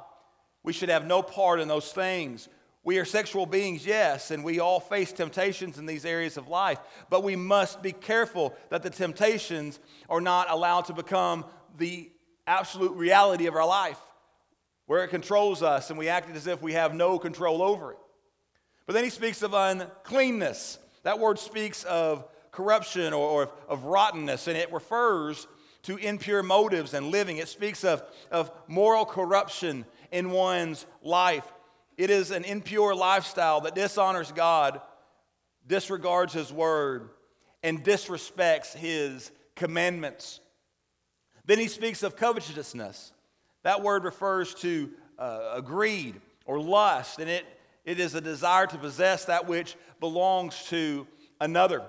We 0.64 0.72
should 0.72 0.88
have 0.88 1.06
no 1.06 1.22
part 1.22 1.60
in 1.60 1.68
those 1.68 1.92
things. 1.92 2.48
We 2.82 2.98
are 2.98 3.04
sexual 3.04 3.46
beings, 3.46 3.86
yes, 3.86 4.30
and 4.30 4.42
we 4.42 4.60
all 4.60 4.80
face 4.80 5.12
temptations 5.12 5.78
in 5.78 5.86
these 5.86 6.04
areas 6.04 6.36
of 6.36 6.48
life, 6.48 6.78
but 7.08 7.22
we 7.22 7.36
must 7.36 7.82
be 7.82 7.92
careful 7.92 8.54
that 8.70 8.82
the 8.82 8.90
temptations 8.90 9.78
are 10.10 10.20
not 10.20 10.50
allowed 10.50 10.86
to 10.86 10.92
become 10.92 11.44
the 11.78 12.10
absolute 12.46 12.92
reality 12.92 13.46
of 13.46 13.54
our 13.54 13.66
life, 13.66 13.98
where 14.86 15.04
it 15.04 15.08
controls 15.08 15.62
us 15.62 15.88
and 15.88 15.98
we 15.98 16.08
act 16.08 16.34
as 16.34 16.46
if 16.46 16.60
we 16.60 16.74
have 16.74 16.94
no 16.94 17.18
control 17.18 17.62
over 17.62 17.92
it. 17.92 17.98
But 18.86 18.92
then 18.94 19.04
he 19.04 19.10
speaks 19.10 19.42
of 19.42 19.54
uncleanness. 19.54 20.78
That 21.04 21.18
word 21.18 21.38
speaks 21.38 21.84
of 21.84 22.26
corruption 22.50 23.14
or, 23.14 23.46
or 23.46 23.52
of 23.66 23.84
rottenness, 23.84 24.46
and 24.46 24.58
it 24.58 24.70
refers 24.72 25.46
to 25.84 25.96
impure 25.96 26.42
motives 26.42 26.92
and 26.92 27.08
living. 27.08 27.38
It 27.38 27.48
speaks 27.48 27.82
of, 27.82 28.02
of 28.30 28.50
moral 28.68 29.06
corruption 29.06 29.86
in 30.14 30.30
one's 30.30 30.86
life. 31.02 31.44
It 31.98 32.08
is 32.08 32.30
an 32.30 32.44
impure 32.44 32.94
lifestyle 32.94 33.60
that 33.62 33.74
dishonors 33.74 34.30
God, 34.30 34.80
disregards 35.66 36.32
His 36.32 36.52
word, 36.52 37.10
and 37.64 37.84
disrespects 37.84 38.74
His 38.74 39.32
commandments. 39.56 40.40
Then 41.44 41.58
he 41.58 41.68
speaks 41.68 42.02
of 42.02 42.16
covetousness. 42.16 43.12
That 43.64 43.82
word 43.82 44.04
refers 44.04 44.54
to 44.56 44.90
uh, 45.18 45.60
greed 45.60 46.20
or 46.46 46.60
lust, 46.60 47.18
and 47.18 47.28
it, 47.28 47.44
it 47.84 47.98
is 47.98 48.14
a 48.14 48.20
desire 48.20 48.66
to 48.66 48.78
possess 48.78 49.26
that 49.26 49.46
which 49.46 49.76
belongs 50.00 50.64
to 50.66 51.06
another. 51.40 51.82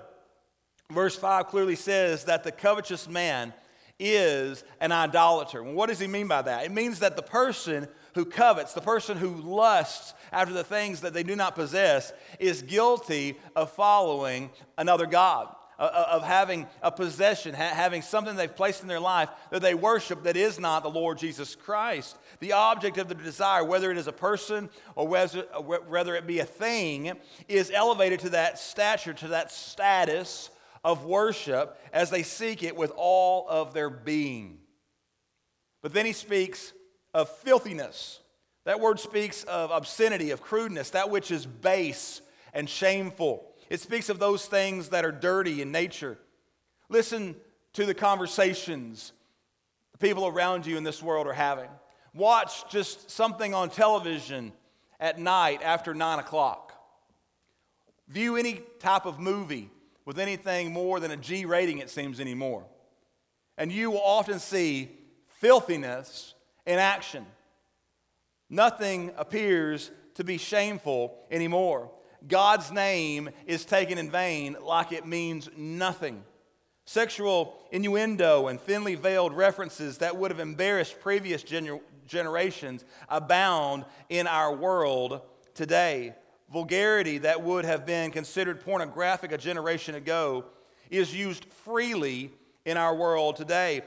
Verse 0.90 1.16
5 1.16 1.46
clearly 1.46 1.76
says 1.76 2.24
that 2.24 2.44
the 2.44 2.52
covetous 2.52 3.08
man 3.08 3.52
is 3.98 4.62
an 4.80 4.92
idolater. 4.92 5.62
what 5.62 5.88
does 5.88 5.98
he 5.98 6.06
mean 6.06 6.28
by 6.28 6.42
that? 6.42 6.64
It 6.64 6.70
means 6.70 6.98
that 6.98 7.16
the 7.16 7.22
person 7.22 7.88
who 8.16 8.24
covets, 8.24 8.72
the 8.72 8.80
person 8.80 9.16
who 9.16 9.36
lusts 9.36 10.12
after 10.32 10.52
the 10.52 10.64
things 10.64 11.02
that 11.02 11.14
they 11.14 11.22
do 11.22 11.36
not 11.36 11.54
possess, 11.54 12.12
is 12.40 12.62
guilty 12.62 13.38
of 13.54 13.70
following 13.70 14.50
another 14.76 15.06
God. 15.06 15.54
Of 15.78 16.22
having 16.24 16.66
a 16.80 16.90
possession, 16.90 17.52
having 17.52 18.00
something 18.00 18.34
they've 18.34 18.56
placed 18.56 18.80
in 18.80 18.88
their 18.88 18.98
life 18.98 19.28
that 19.50 19.60
they 19.60 19.74
worship 19.74 20.22
that 20.22 20.34
is 20.34 20.58
not 20.58 20.82
the 20.82 20.88
Lord 20.88 21.18
Jesus 21.18 21.54
Christ. 21.54 22.16
The 22.40 22.52
object 22.52 22.96
of 22.96 23.08
the 23.08 23.14
desire, 23.14 23.62
whether 23.62 23.90
it 23.90 23.98
is 23.98 24.06
a 24.06 24.12
person 24.12 24.70
or 24.94 25.06
whether 25.06 26.14
it 26.14 26.26
be 26.26 26.38
a 26.38 26.46
thing, 26.46 27.12
is 27.46 27.70
elevated 27.70 28.20
to 28.20 28.30
that 28.30 28.58
stature, 28.58 29.12
to 29.12 29.28
that 29.28 29.52
status 29.52 30.48
of 30.82 31.04
worship 31.04 31.78
as 31.92 32.08
they 32.08 32.22
seek 32.22 32.62
it 32.62 32.74
with 32.74 32.90
all 32.96 33.46
of 33.46 33.74
their 33.74 33.90
being. 33.90 34.60
But 35.82 35.92
then 35.92 36.06
he 36.06 36.14
speaks 36.14 36.72
of 37.14 37.28
filthiness. 37.28 38.20
That 38.64 38.80
word 38.80 38.98
speaks 38.98 39.44
of 39.44 39.70
obscenity, 39.70 40.30
of 40.30 40.42
crudeness, 40.42 40.90
that 40.90 41.10
which 41.10 41.30
is 41.30 41.46
base 41.46 42.20
and 42.52 42.68
shameful. 42.68 43.44
It 43.70 43.80
speaks 43.80 44.08
of 44.08 44.18
those 44.18 44.46
things 44.46 44.90
that 44.90 45.04
are 45.04 45.12
dirty 45.12 45.62
in 45.62 45.72
nature. 45.72 46.18
Listen 46.88 47.36
to 47.74 47.86
the 47.86 47.94
conversations 47.94 49.12
the 49.98 50.06
people 50.06 50.26
around 50.26 50.66
you 50.66 50.76
in 50.76 50.84
this 50.84 51.02
world 51.02 51.26
are 51.26 51.32
having. 51.32 51.70
Watch 52.12 52.70
just 52.70 53.10
something 53.10 53.54
on 53.54 53.70
television 53.70 54.52
at 55.00 55.18
night 55.18 55.60
after 55.62 55.94
9 55.94 56.18
o'clock. 56.18 56.74
View 58.08 58.36
any 58.36 58.60
type 58.78 59.06
of 59.06 59.18
movie 59.18 59.70
with 60.04 60.18
anything 60.18 60.70
more 60.70 61.00
than 61.00 61.10
a 61.10 61.16
G 61.16 61.46
rating, 61.46 61.78
it 61.78 61.88
seems 61.88 62.20
anymore. 62.20 62.66
And 63.56 63.72
you 63.72 63.90
will 63.90 64.02
often 64.02 64.38
see 64.38 64.90
filthiness 65.40 66.34
in 66.66 66.78
action. 66.78 67.24
Nothing 68.50 69.12
appears 69.16 69.90
to 70.14 70.24
be 70.24 70.38
shameful 70.38 71.16
anymore. 71.30 71.90
God's 72.26 72.72
name 72.72 73.30
is 73.46 73.64
taken 73.64 73.98
in 73.98 74.10
vain 74.10 74.56
like 74.62 74.92
it 74.92 75.06
means 75.06 75.48
nothing. 75.56 76.24
Sexual 76.84 77.56
innuendo 77.72 78.46
and 78.46 78.60
thinly 78.60 78.94
veiled 78.94 79.32
references 79.32 79.98
that 79.98 80.16
would 80.16 80.30
have 80.30 80.40
embarrassed 80.40 81.00
previous 81.00 81.42
gener- 81.42 81.80
generations 82.06 82.84
abound 83.08 83.84
in 84.08 84.26
our 84.26 84.54
world 84.54 85.20
today. 85.54 86.14
Vulgarity 86.52 87.18
that 87.18 87.42
would 87.42 87.64
have 87.64 87.84
been 87.84 88.12
considered 88.12 88.60
pornographic 88.60 89.32
a 89.32 89.38
generation 89.38 89.96
ago 89.96 90.44
is 90.90 91.14
used 91.14 91.44
freely 91.64 92.30
in 92.64 92.76
our 92.76 92.94
world 92.94 93.36
today. 93.36 93.82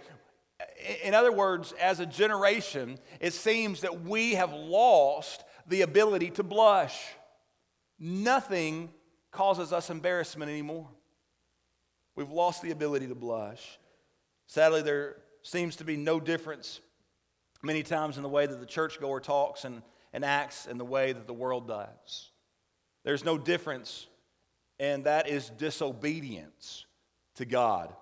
In 1.03 1.13
other 1.13 1.31
words, 1.31 1.73
as 1.79 1.99
a 1.99 2.05
generation, 2.05 2.99
it 3.19 3.33
seems 3.33 3.81
that 3.81 4.01
we 4.01 4.35
have 4.35 4.53
lost 4.53 5.43
the 5.67 5.81
ability 5.81 6.31
to 6.31 6.43
blush. 6.43 6.97
Nothing 7.99 8.89
causes 9.31 9.71
us 9.71 9.89
embarrassment 9.89 10.49
anymore. 10.49 10.87
We've 12.15 12.31
lost 12.31 12.61
the 12.61 12.71
ability 12.71 13.07
to 13.07 13.15
blush. 13.15 13.79
Sadly, 14.47 14.81
there 14.81 15.17
seems 15.43 15.77
to 15.77 15.83
be 15.83 15.95
no 15.95 16.19
difference 16.19 16.81
many 17.61 17.83
times 17.83 18.17
in 18.17 18.23
the 18.23 18.29
way 18.29 18.45
that 18.45 18.59
the 18.59 18.65
churchgoer 18.65 19.19
talks 19.19 19.63
and, 19.63 19.81
and 20.11 20.25
acts 20.25 20.65
and 20.65 20.79
the 20.79 20.85
way 20.85 21.13
that 21.13 21.27
the 21.27 21.33
world 21.33 21.67
does. 21.67 22.31
There's 23.03 23.23
no 23.23 23.37
difference, 23.37 24.07
and 24.79 25.05
that 25.05 25.29
is 25.29 25.49
disobedience 25.51 26.85
to 27.35 27.45
God. 27.45 27.93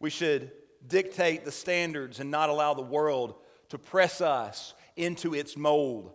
We 0.00 0.10
should 0.10 0.52
dictate 0.86 1.44
the 1.44 1.52
standards 1.52 2.20
and 2.20 2.30
not 2.30 2.50
allow 2.50 2.74
the 2.74 2.82
world 2.82 3.34
to 3.68 3.78
press 3.78 4.20
us 4.20 4.74
into 4.96 5.34
its 5.34 5.56
mold. 5.56 6.12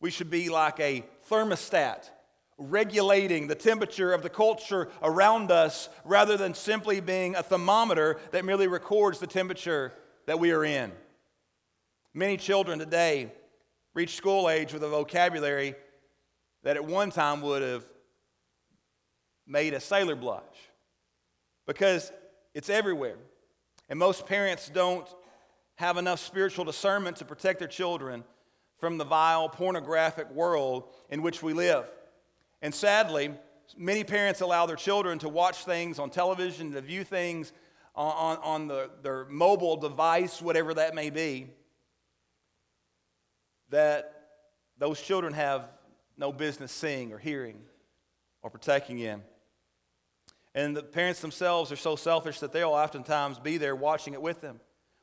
We 0.00 0.10
should 0.10 0.30
be 0.30 0.48
like 0.48 0.80
a 0.80 1.04
thermostat 1.30 2.10
regulating 2.58 3.46
the 3.46 3.54
temperature 3.54 4.12
of 4.12 4.22
the 4.22 4.28
culture 4.28 4.88
around 5.02 5.50
us 5.50 5.88
rather 6.04 6.36
than 6.36 6.52
simply 6.52 7.00
being 7.00 7.34
a 7.34 7.42
thermometer 7.42 8.18
that 8.32 8.44
merely 8.44 8.66
records 8.66 9.18
the 9.18 9.26
temperature 9.26 9.92
that 10.26 10.38
we 10.38 10.52
are 10.52 10.64
in. 10.64 10.92
Many 12.12 12.36
children 12.36 12.78
today 12.78 13.32
reach 13.94 14.14
school 14.14 14.50
age 14.50 14.72
with 14.74 14.84
a 14.84 14.88
vocabulary 14.88 15.74
that 16.62 16.76
at 16.76 16.84
one 16.84 17.10
time 17.10 17.40
would 17.40 17.62
have 17.62 17.84
made 19.46 19.72
a 19.72 19.80
sailor 19.80 20.14
blush 20.14 20.42
because 21.66 22.12
it's 22.54 22.68
everywhere. 22.68 23.16
And 23.90 23.98
most 23.98 24.24
parents 24.24 24.70
don't 24.72 25.06
have 25.74 25.96
enough 25.96 26.20
spiritual 26.20 26.64
discernment 26.64 27.16
to 27.16 27.24
protect 27.24 27.58
their 27.58 27.68
children 27.68 28.22
from 28.78 28.96
the 28.96 29.04
vile 29.04 29.48
pornographic 29.48 30.30
world 30.30 30.88
in 31.10 31.22
which 31.22 31.42
we 31.42 31.52
live. 31.52 31.84
And 32.62 32.72
sadly, 32.72 33.32
many 33.76 34.04
parents 34.04 34.40
allow 34.40 34.66
their 34.66 34.76
children 34.76 35.18
to 35.18 35.28
watch 35.28 35.64
things 35.64 35.98
on 35.98 36.08
television, 36.08 36.72
to 36.72 36.80
view 36.80 37.02
things 37.02 37.52
on, 37.96 38.38
on, 38.42 38.68
the, 38.68 38.90
their 39.02 39.24
mobile 39.26 39.76
device, 39.76 40.40
whatever 40.40 40.72
that 40.74 40.94
may 40.94 41.10
be, 41.10 41.48
that 43.70 44.28
those 44.78 45.00
children 45.00 45.32
have 45.32 45.68
no 46.16 46.32
business 46.32 46.70
seeing 46.70 47.12
or 47.12 47.18
hearing 47.18 47.60
or 48.42 48.50
protecting 48.50 49.00
in. 49.00 49.22
And 50.54 50.76
the 50.76 50.82
parents 50.82 51.20
themselves 51.20 51.70
are 51.70 51.76
so 51.76 51.96
selfish 51.96 52.40
that 52.40 52.52
they'll 52.52 52.70
oftentimes 52.70 53.38
be 53.38 53.56
there 53.56 53.76
watching 53.76 54.14
it 54.14 54.22
with 54.22 54.40
them 54.40 54.60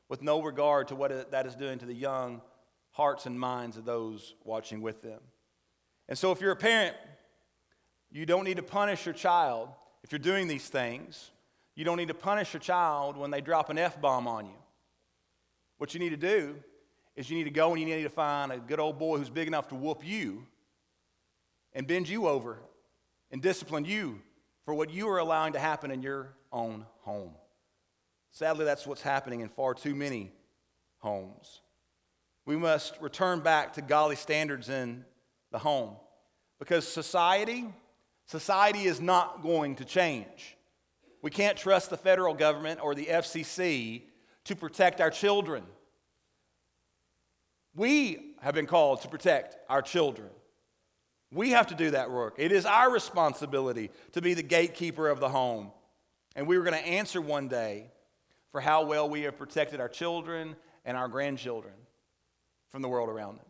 with 0.08 0.22
no 0.22 0.42
regard 0.42 0.88
to 0.88 0.94
what 0.94 1.30
that 1.30 1.46
is 1.46 1.54
doing 1.54 1.78
to 1.78 1.86
the 1.86 1.94
young 1.94 2.40
hearts 2.92 3.26
and 3.26 3.38
minds 3.38 3.76
of 3.76 3.84
those 3.84 4.34
watching 4.44 4.80
with 4.80 5.02
them. 5.02 5.20
And 6.08 6.16
so, 6.18 6.32
if 6.32 6.40
you're 6.40 6.52
a 6.52 6.56
parent, 6.56 6.96
you 8.10 8.24
don't 8.24 8.44
need 8.44 8.56
to 8.56 8.62
punish 8.62 9.04
your 9.04 9.14
child 9.14 9.68
if 10.02 10.12
you're 10.12 10.18
doing 10.18 10.48
these 10.48 10.68
things. 10.68 11.30
You 11.74 11.84
don't 11.84 11.98
need 11.98 12.08
to 12.08 12.14
punish 12.14 12.52
your 12.52 12.60
child 12.60 13.16
when 13.16 13.30
they 13.30 13.40
drop 13.40 13.70
an 13.70 13.78
F 13.78 14.00
bomb 14.00 14.26
on 14.26 14.46
you. 14.46 14.56
What 15.76 15.94
you 15.94 16.00
need 16.00 16.10
to 16.10 16.16
do 16.16 16.56
is 17.14 17.30
you 17.30 17.36
need 17.36 17.44
to 17.44 17.50
go 17.50 17.70
and 17.70 17.80
you 17.80 17.86
need 17.86 18.02
to 18.02 18.08
find 18.08 18.50
a 18.50 18.58
good 18.58 18.80
old 18.80 18.98
boy 18.98 19.18
who's 19.18 19.30
big 19.30 19.46
enough 19.46 19.68
to 19.68 19.74
whoop 19.74 20.04
you 20.04 20.46
and 21.72 21.86
bend 21.86 22.08
you 22.08 22.26
over 22.26 22.58
and 23.30 23.42
discipline 23.42 23.84
you 23.84 24.20
for 24.68 24.74
what 24.74 24.90
you 24.90 25.08
are 25.08 25.16
allowing 25.16 25.54
to 25.54 25.58
happen 25.58 25.90
in 25.90 26.02
your 26.02 26.34
own 26.52 26.84
home. 27.00 27.32
Sadly, 28.32 28.66
that's 28.66 28.86
what's 28.86 29.00
happening 29.00 29.40
in 29.40 29.48
far 29.48 29.72
too 29.72 29.94
many 29.94 30.30
homes. 30.98 31.62
We 32.44 32.54
must 32.54 33.00
return 33.00 33.40
back 33.40 33.72
to 33.72 33.80
godly 33.80 34.16
standards 34.16 34.68
in 34.68 35.06
the 35.52 35.58
home 35.58 35.96
because 36.58 36.86
society 36.86 37.64
Society 38.26 38.84
is 38.84 39.00
not 39.00 39.42
going 39.42 39.76
to 39.76 39.86
change. 39.86 40.58
We 41.22 41.30
can't 41.30 41.56
trust 41.56 41.88
the 41.88 41.96
federal 41.96 42.34
government 42.34 42.80
or 42.82 42.94
the 42.94 43.06
FCC 43.06 44.02
to 44.44 44.54
protect 44.54 45.00
our 45.00 45.10
children. 45.10 45.62
We 47.74 48.34
have 48.42 48.54
been 48.54 48.66
called 48.66 49.00
to 49.00 49.08
protect 49.08 49.56
our 49.70 49.80
children. 49.80 50.28
We 51.30 51.50
have 51.50 51.66
to 51.68 51.74
do 51.74 51.90
that 51.90 52.10
work. 52.10 52.34
It 52.38 52.52
is 52.52 52.64
our 52.64 52.90
responsibility 52.90 53.90
to 54.12 54.22
be 54.22 54.34
the 54.34 54.42
gatekeeper 54.42 55.08
of 55.08 55.20
the 55.20 55.28
home. 55.28 55.70
And 56.34 56.46
we 56.46 56.56
are 56.56 56.62
going 56.62 56.80
to 56.80 56.86
answer 56.86 57.20
one 57.20 57.48
day 57.48 57.90
for 58.50 58.60
how 58.60 58.84
well 58.84 59.08
we 59.08 59.22
have 59.22 59.36
protected 59.36 59.80
our 59.80 59.88
children 59.88 60.56
and 60.84 60.96
our 60.96 61.08
grandchildren 61.08 61.74
from 62.70 62.82
the 62.82 62.88
world 62.88 63.08
around 63.08 63.38
them. 63.38 63.46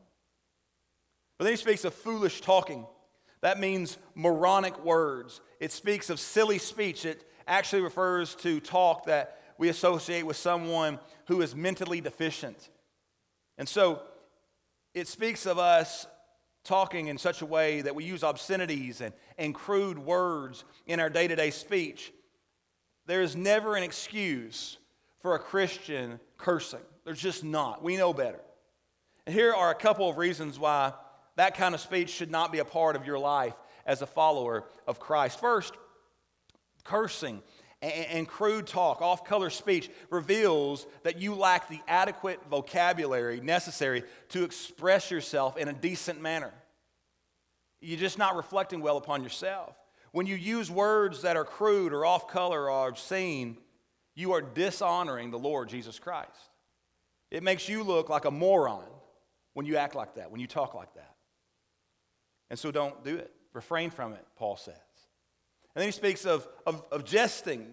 But 1.37 1.45
then 1.45 1.53
he 1.53 1.57
speaks 1.57 1.85
of 1.85 1.95
foolish 1.95 2.41
talking. 2.41 2.87
That 3.43 3.61
means 3.61 3.97
moronic 4.17 4.85
words. 4.85 5.41
It 5.61 5.71
speaks 5.71 6.11
of 6.11 6.19
silly 6.19 6.59
speech. 6.59 7.05
It 7.05 7.25
actually 7.47 7.83
refers 7.83 8.35
to 8.37 8.59
talk 8.59 9.07
that 9.07 9.39
we 9.57 9.69
associate 9.69 10.25
with 10.25 10.37
someone 10.37 10.99
who 11.27 11.43
is 11.43 11.55
mentally 11.55 12.01
deficient. 12.01 12.71
And 13.57 13.69
so 13.69 14.03
it 14.95 15.07
speaks 15.07 15.47
of 15.47 15.59
us 15.59 16.07
talking 16.65 17.09
in 17.09 17.19
such 17.19 17.43
a 17.43 17.47
way 17.47 17.81
that 17.81 17.95
we 17.95 18.05
use 18.05 18.23
obscenities 18.23 19.01
and, 19.01 19.15
and 19.39 19.55
crude 19.55 19.99
words 19.99 20.65
in 20.87 21.01
our 21.01 21.11
day 21.11 21.29
to 21.29 21.37
day 21.37 21.51
speech. 21.51 22.13
There 23.07 23.23
is 23.23 23.35
never 23.35 23.77
an 23.77 23.83
excuse 23.83 24.79
for 25.21 25.35
a 25.35 25.39
Christian 25.39 26.21
cursing. 26.37 26.81
There's 27.05 27.21
just 27.21 27.43
not. 27.43 27.83
We 27.83 27.97
know 27.97 28.13
better. 28.13 28.41
And 29.27 29.35
here 29.35 29.55
are 29.55 29.71
a 29.71 29.75
couple 29.75 30.09
of 30.09 30.19
reasons 30.19 30.59
why 30.59 30.93
that 31.37 31.57
kind 31.57 31.75
of 31.75 31.81
speech 31.81 32.11
should 32.11 32.31
not 32.31 32.53
be 32.53 32.59
a 32.59 32.65
part 32.65 32.97
of 32.97 33.07
your 33.07 33.19
life 33.19 33.55
as 33.87 34.03
a 34.03 34.07
follower 34.07 34.65
of 34.87 35.01
Christ. 35.01 35.41
First, 35.41 35.75
cursing 36.85 37.43
and, 37.81 38.27
crude 38.27 38.67
talk, 38.67 39.01
off 39.01 39.25
color 39.25 39.51
speech, 39.51 39.89
reveals 40.11 40.87
that 41.05 41.21
you 41.21 41.35
lack 41.35 41.69
the 41.69 41.81
adequate 41.87 42.41
vocabulary 42.51 43.41
necessary 43.41 44.03
to 44.31 44.43
express 44.43 45.11
yourself 45.11 45.57
in 45.57 45.69
a 45.69 45.73
decent 45.73 46.21
manner. 46.21 46.53
You're 47.81 48.01
just 48.01 48.19
not 48.19 48.35
reflecting 48.35 48.81
well 48.81 48.97
upon 48.97 49.23
yourself. 49.23 49.77
When 50.11 50.27
you 50.27 50.35
use 50.35 50.71
words 50.71 51.23
that 51.23 51.37
are 51.37 51.45
crude 51.45 51.93
or 51.93 52.05
off 52.05 52.27
color 52.27 52.69
or 52.69 52.89
obscene, 52.89 53.59
you 54.17 54.33
are 54.33 54.43
dishonoring 54.43 55.31
the 55.31 55.39
Lord 55.39 55.69
Jesus 55.69 56.01
Christ. 56.01 56.31
It 57.31 57.45
makes 57.45 57.69
you 57.69 57.85
look 57.85 58.09
like 58.09 58.25
a 58.25 58.31
moron 58.31 58.83
when 59.55 59.67
you 59.67 59.77
act 59.77 59.95
like 59.95 60.17
that, 60.17 60.33
when 60.33 60.41
you 60.41 60.49
talk 60.49 60.75
like 60.75 60.93
that. 60.95 61.15
And 62.51 62.59
so 62.59 62.73
don't 62.73 63.05
do 63.05 63.17
it. 63.17 63.31
Refrain 63.53 63.91
from 63.91 64.15
it, 64.15 64.27
Paul 64.37 64.57
says. 64.57 64.75
And 65.79 65.83
then 65.83 65.89
he 65.91 65.93
speaks 65.93 66.27
of, 66.27 66.45
of, 66.67 66.83
of 66.91 67.05
jesting. 67.05 67.65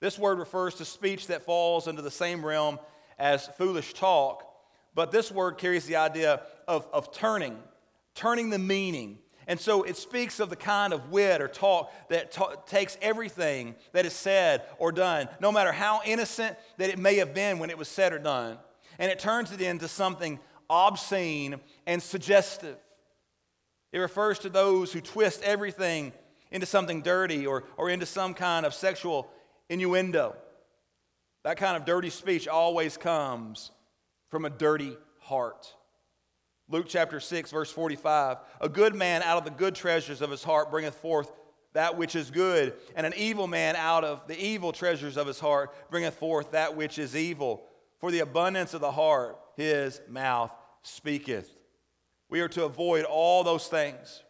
This 0.00 0.18
word 0.18 0.38
refers 0.38 0.76
to 0.76 0.86
speech 0.86 1.26
that 1.26 1.42
falls 1.42 1.86
into 1.88 2.00
the 2.00 2.10
same 2.10 2.42
realm 2.42 2.78
as 3.18 3.48
foolish 3.58 3.92
talk, 3.92 4.50
but 4.94 5.12
this 5.12 5.30
word 5.30 5.58
carries 5.58 5.84
the 5.84 5.96
idea 5.96 6.40
of, 6.66 6.88
of 6.90 7.12
turning, 7.12 7.58
turning 8.14 8.48
the 8.48 8.58
meaning. 8.58 9.18
And 9.46 9.60
so 9.60 9.82
it 9.82 9.98
speaks 9.98 10.40
of 10.40 10.48
the 10.48 10.56
kind 10.56 10.94
of 10.94 11.10
wit 11.10 11.42
or 11.42 11.48
talk 11.48 11.92
that 12.08 12.32
ta- 12.32 12.54
takes 12.64 12.96
everything 13.02 13.74
that 13.92 14.06
is 14.06 14.14
said 14.14 14.62
or 14.78 14.90
done, 14.90 15.28
no 15.38 15.52
matter 15.52 15.70
how 15.70 16.00
innocent 16.06 16.56
that 16.78 16.88
it 16.88 16.98
may 16.98 17.16
have 17.16 17.34
been 17.34 17.58
when 17.58 17.68
it 17.68 17.76
was 17.76 17.88
said 17.88 18.14
or 18.14 18.18
done, 18.18 18.56
and 18.98 19.12
it 19.12 19.18
turns 19.18 19.52
it 19.52 19.60
into 19.60 19.86
something 19.86 20.40
obscene 20.70 21.60
and 21.86 22.02
suggestive. 22.02 22.78
It 23.92 23.98
refers 23.98 24.38
to 24.38 24.48
those 24.48 24.94
who 24.94 25.02
twist 25.02 25.42
everything 25.42 26.14
into 26.54 26.66
something 26.66 27.02
dirty 27.02 27.46
or, 27.46 27.64
or 27.76 27.90
into 27.90 28.06
some 28.06 28.32
kind 28.32 28.64
of 28.64 28.72
sexual 28.72 29.28
innuendo. 29.68 30.36
That 31.42 31.56
kind 31.56 31.76
of 31.76 31.84
dirty 31.84 32.10
speech 32.10 32.46
always 32.46 32.96
comes 32.96 33.72
from 34.30 34.44
a 34.44 34.50
dirty 34.50 34.96
heart. 35.18 35.74
Luke 36.70 36.86
chapter 36.88 37.18
6, 37.18 37.50
verse 37.50 37.70
45 37.70 38.38
A 38.60 38.68
good 38.68 38.94
man 38.94 39.22
out 39.22 39.36
of 39.36 39.44
the 39.44 39.50
good 39.50 39.74
treasures 39.74 40.22
of 40.22 40.30
his 40.30 40.44
heart 40.44 40.70
bringeth 40.70 40.94
forth 40.94 41.30
that 41.72 41.98
which 41.98 42.14
is 42.14 42.30
good, 42.30 42.74
and 42.94 43.04
an 43.04 43.14
evil 43.16 43.48
man 43.48 43.74
out 43.74 44.04
of 44.04 44.26
the 44.28 44.40
evil 44.40 44.70
treasures 44.70 45.16
of 45.16 45.26
his 45.26 45.40
heart 45.40 45.74
bringeth 45.90 46.14
forth 46.14 46.52
that 46.52 46.76
which 46.76 47.00
is 47.00 47.16
evil. 47.16 47.64
For 47.98 48.12
the 48.12 48.20
abundance 48.20 48.74
of 48.74 48.80
the 48.80 48.92
heart, 48.92 49.40
his 49.56 50.00
mouth 50.08 50.54
speaketh. 50.82 51.50
We 52.30 52.40
are 52.42 52.48
to 52.50 52.64
avoid 52.64 53.04
all 53.04 53.42
those 53.42 53.66
things. 53.66 54.22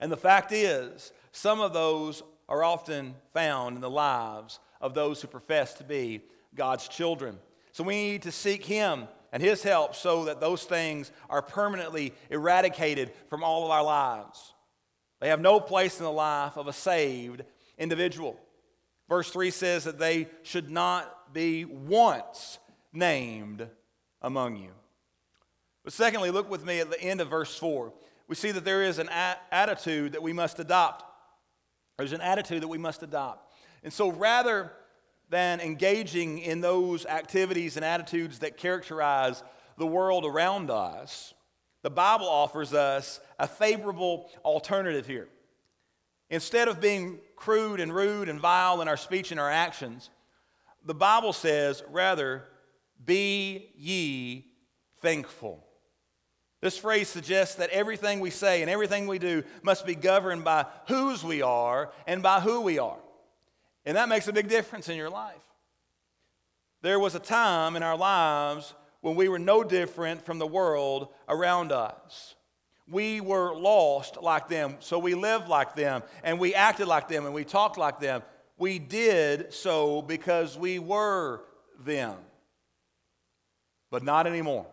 And 0.00 0.10
the 0.10 0.16
fact 0.16 0.52
is, 0.52 1.12
some 1.32 1.60
of 1.60 1.72
those 1.72 2.22
are 2.48 2.62
often 2.62 3.14
found 3.32 3.76
in 3.76 3.82
the 3.82 3.90
lives 3.90 4.58
of 4.80 4.94
those 4.94 5.20
who 5.20 5.28
profess 5.28 5.74
to 5.74 5.84
be 5.84 6.22
God's 6.54 6.88
children. 6.88 7.38
So 7.72 7.84
we 7.84 7.94
need 7.94 8.22
to 8.22 8.32
seek 8.32 8.64
Him 8.64 9.08
and 9.32 9.42
His 9.42 9.62
help 9.62 9.94
so 9.94 10.24
that 10.26 10.40
those 10.40 10.64
things 10.64 11.10
are 11.28 11.42
permanently 11.42 12.14
eradicated 12.30 13.10
from 13.28 13.42
all 13.42 13.64
of 13.64 13.70
our 13.70 13.84
lives. 13.84 14.54
They 15.20 15.28
have 15.28 15.40
no 15.40 15.60
place 15.60 15.98
in 15.98 16.04
the 16.04 16.12
life 16.12 16.56
of 16.56 16.68
a 16.68 16.72
saved 16.72 17.42
individual. 17.78 18.38
Verse 19.08 19.30
3 19.30 19.50
says 19.50 19.84
that 19.84 19.98
they 19.98 20.28
should 20.42 20.70
not 20.70 21.32
be 21.32 21.64
once 21.64 22.58
named 22.92 23.68
among 24.22 24.56
you. 24.56 24.70
But 25.84 25.92
secondly, 25.92 26.30
look 26.30 26.50
with 26.50 26.64
me 26.64 26.80
at 26.80 26.90
the 26.90 27.00
end 27.00 27.20
of 27.20 27.30
verse 27.30 27.56
4. 27.56 27.92
We 28.28 28.34
see 28.34 28.50
that 28.50 28.64
there 28.64 28.82
is 28.82 28.98
an 28.98 29.08
attitude 29.52 30.12
that 30.12 30.22
we 30.22 30.32
must 30.32 30.58
adopt. 30.58 31.04
There's 31.98 32.12
an 32.12 32.20
attitude 32.20 32.62
that 32.62 32.68
we 32.68 32.78
must 32.78 33.02
adopt. 33.02 33.54
And 33.84 33.92
so 33.92 34.10
rather 34.10 34.72
than 35.28 35.60
engaging 35.60 36.38
in 36.38 36.60
those 36.60 37.06
activities 37.06 37.76
and 37.76 37.84
attitudes 37.84 38.40
that 38.40 38.56
characterize 38.56 39.42
the 39.78 39.86
world 39.86 40.24
around 40.24 40.70
us, 40.70 41.34
the 41.82 41.90
Bible 41.90 42.26
offers 42.28 42.74
us 42.74 43.20
a 43.38 43.46
favorable 43.46 44.30
alternative 44.44 45.06
here. 45.06 45.28
Instead 46.30 46.68
of 46.68 46.80
being 46.80 47.20
crude 47.36 47.80
and 47.80 47.94
rude 47.94 48.28
and 48.28 48.40
vile 48.40 48.82
in 48.82 48.88
our 48.88 48.96
speech 48.96 49.30
and 49.30 49.38
our 49.38 49.50
actions, 49.50 50.10
the 50.84 50.94
Bible 50.94 51.32
says, 51.32 51.82
rather, 51.88 52.44
be 53.04 53.70
ye 53.76 54.46
thankful. 55.00 55.65
This 56.66 56.76
phrase 56.76 57.06
suggests 57.06 57.54
that 57.54 57.70
everything 57.70 58.18
we 58.18 58.30
say 58.30 58.60
and 58.60 58.68
everything 58.68 59.06
we 59.06 59.20
do 59.20 59.44
must 59.62 59.86
be 59.86 59.94
governed 59.94 60.42
by 60.42 60.66
whose 60.88 61.22
we 61.22 61.40
are 61.40 61.92
and 62.08 62.24
by 62.24 62.40
who 62.40 62.60
we 62.60 62.80
are. 62.80 62.98
And 63.84 63.96
that 63.96 64.08
makes 64.08 64.26
a 64.26 64.32
big 64.32 64.48
difference 64.48 64.88
in 64.88 64.96
your 64.96 65.08
life. 65.08 65.36
There 66.82 66.98
was 66.98 67.14
a 67.14 67.20
time 67.20 67.76
in 67.76 67.84
our 67.84 67.96
lives 67.96 68.74
when 69.00 69.14
we 69.14 69.28
were 69.28 69.38
no 69.38 69.62
different 69.62 70.26
from 70.26 70.40
the 70.40 70.46
world 70.48 71.06
around 71.28 71.70
us. 71.70 72.34
We 72.88 73.20
were 73.20 73.54
lost 73.54 74.20
like 74.20 74.48
them, 74.48 74.78
so 74.80 74.98
we 74.98 75.14
lived 75.14 75.46
like 75.46 75.76
them, 75.76 76.02
and 76.24 76.40
we 76.40 76.52
acted 76.52 76.88
like 76.88 77.06
them, 77.06 77.26
and 77.26 77.32
we 77.32 77.44
talked 77.44 77.78
like 77.78 78.00
them. 78.00 78.24
We 78.58 78.80
did 78.80 79.54
so 79.54 80.02
because 80.02 80.58
we 80.58 80.80
were 80.80 81.42
them. 81.78 82.16
But 83.92 84.02
not 84.02 84.26
anymore. 84.26 84.66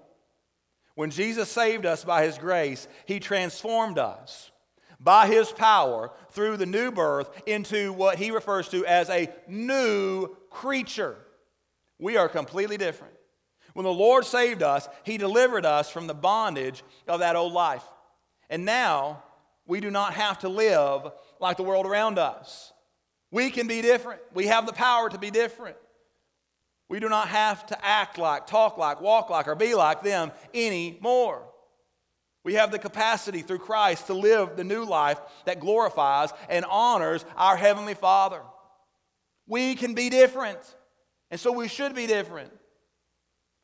When 0.96 1.10
Jesus 1.10 1.50
saved 1.50 1.86
us 1.86 2.04
by 2.04 2.24
his 2.24 2.38
grace, 2.38 2.88
he 3.06 3.20
transformed 3.20 3.98
us 3.98 4.52
by 5.00 5.28
his 5.28 5.52
power 5.52 6.12
through 6.32 6.58
the 6.58 6.66
new 6.66 6.92
birth 6.92 7.30
into 7.46 7.92
what 7.92 8.18
he 8.18 8.32
refers 8.32 8.70
to 8.70 8.86
as 8.86 9.10
a 9.10 9.30
new 9.48 10.30
creature. 10.50 11.18
We 12.00 12.16
are 12.18 12.30
completely 12.30 12.78
different. 12.78 13.14
When 13.74 13.86
the 13.86 13.92
Lord 13.92 14.24
saved 14.24 14.64
us, 14.64 14.88
he 15.04 15.18
delivered 15.18 15.66
us 15.66 15.90
from 15.90 16.08
the 16.08 16.14
bondage 16.14 16.84
of 17.08 17.20
that 17.20 17.36
old 17.36 17.54
life. 17.54 17.84
And 18.50 18.66
now 18.66 19.24
we 19.66 19.80
do 19.80 19.90
not 19.90 20.14
have 20.14 20.40
to 20.40 20.50
live 20.50 21.12
like 21.40 21.58
the 21.58 21.64
world 21.64 21.86
around 21.86 22.20
us. 22.20 22.72
We 23.32 23.50
can 23.50 23.68
be 23.68 23.82
different. 23.82 24.22
We 24.34 24.46
have 24.48 24.66
the 24.68 24.74
power 24.74 25.10
to 25.10 25.18
be 25.18 25.32
different. 25.32 25.76
We 26.90 27.00
do 27.00 27.10
not 27.10 27.30
have 27.30 27.66
to 27.68 27.86
act 27.86 28.18
like, 28.18 28.48
talk 28.48 28.78
like, 28.78 29.02
walk 29.02 29.30
like, 29.30 29.48
or 29.48 29.56
be 29.56 29.74
like 29.74 30.04
them 30.04 30.32
anymore. 30.54 31.44
We 32.44 32.56
have 32.56 32.72
the 32.72 32.80
capacity 32.80 33.42
through 33.42 33.60
Christ 33.60 34.08
to 34.08 34.14
live 34.14 34.58
the 34.58 34.66
new 34.66 34.84
life 34.84 35.20
that 35.46 35.60
glorifies 35.60 36.32
and 36.50 36.66
honors 36.66 37.24
our 37.38 37.56
Heavenly 37.56 37.94
Father. 37.94 38.42
We 39.48 39.76
can 39.76 39.94
be 39.94 40.10
different, 40.10 40.60
and 41.32 41.40
so 41.40 41.52
we 41.52 41.68
should 41.68 41.96
be 41.96 42.06
different 42.06 42.52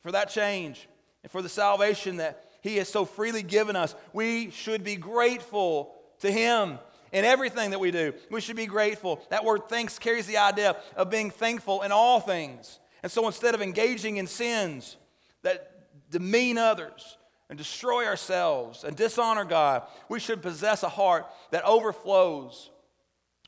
for 0.02 0.12
that 0.12 0.30
change 0.30 0.88
and 1.22 1.30
for 1.30 1.42
the 1.42 1.48
salvation 1.48 2.16
that 2.16 2.48
He 2.62 2.76
has 2.76 2.88
so 2.88 3.04
freely 3.04 3.42
given 3.42 3.76
us. 3.76 3.94
We 4.12 4.50
should 4.50 4.82
be 4.82 4.96
grateful 4.96 5.94
to 6.20 6.30
Him 6.30 6.78
in 7.12 7.24
everything 7.24 7.70
that 7.70 7.80
we 7.80 7.90
do. 7.90 8.14
We 8.30 8.40
should 8.40 8.56
be 8.56 8.66
grateful. 8.66 9.20
That 9.28 9.44
word 9.44 9.68
thanks 9.68 9.98
carries 9.98 10.26
the 10.26 10.38
idea 10.38 10.76
of 10.96 11.10
being 11.10 11.30
thankful 11.30 11.82
in 11.82 11.92
all 11.92 12.20
things. 12.20 12.78
And 13.02 13.10
so 13.10 13.26
instead 13.26 13.54
of 13.54 13.62
engaging 13.62 14.16
in 14.16 14.26
sins 14.26 14.96
that 15.42 16.10
demean 16.10 16.58
others 16.58 17.16
and 17.48 17.58
destroy 17.58 18.06
ourselves 18.06 18.84
and 18.84 18.96
dishonor 18.96 19.44
God, 19.44 19.82
we 20.08 20.20
should 20.20 20.42
possess 20.42 20.82
a 20.82 20.88
heart 20.88 21.26
that 21.50 21.64
overflows 21.64 22.70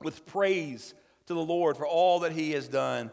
with 0.00 0.26
praise 0.26 0.94
to 1.26 1.34
the 1.34 1.40
Lord 1.40 1.76
for 1.76 1.86
all 1.86 2.20
that 2.20 2.32
He 2.32 2.52
has 2.52 2.68
done 2.68 3.10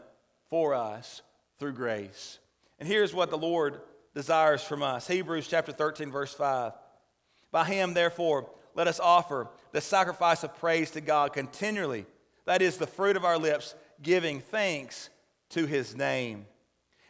for 0.49 0.73
us 0.73 1.21
through 1.57 1.73
grace. 1.73 2.39
And 2.79 2.87
here's 2.87 3.13
what 3.13 3.29
the 3.29 3.37
Lord 3.37 3.81
desires 4.15 4.63
from 4.63 4.81
us 4.81 5.07
Hebrews 5.07 5.47
chapter 5.47 5.71
13, 5.71 6.11
verse 6.11 6.33
5. 6.33 6.73
By 7.51 7.65
Him, 7.65 7.93
therefore, 7.93 8.49
let 8.75 8.87
us 8.87 8.99
offer 8.99 9.49
the 9.71 9.81
sacrifice 9.81 10.43
of 10.43 10.57
praise 10.57 10.91
to 10.91 11.01
God 11.01 11.33
continually. 11.33 12.05
That 12.45 12.61
is 12.61 12.77
the 12.77 12.87
fruit 12.87 13.15
of 13.15 13.25
our 13.25 13.37
lips, 13.37 13.75
giving 14.01 14.39
thanks 14.39 15.09
to 15.49 15.65
his 15.65 15.95
name. 15.95 16.45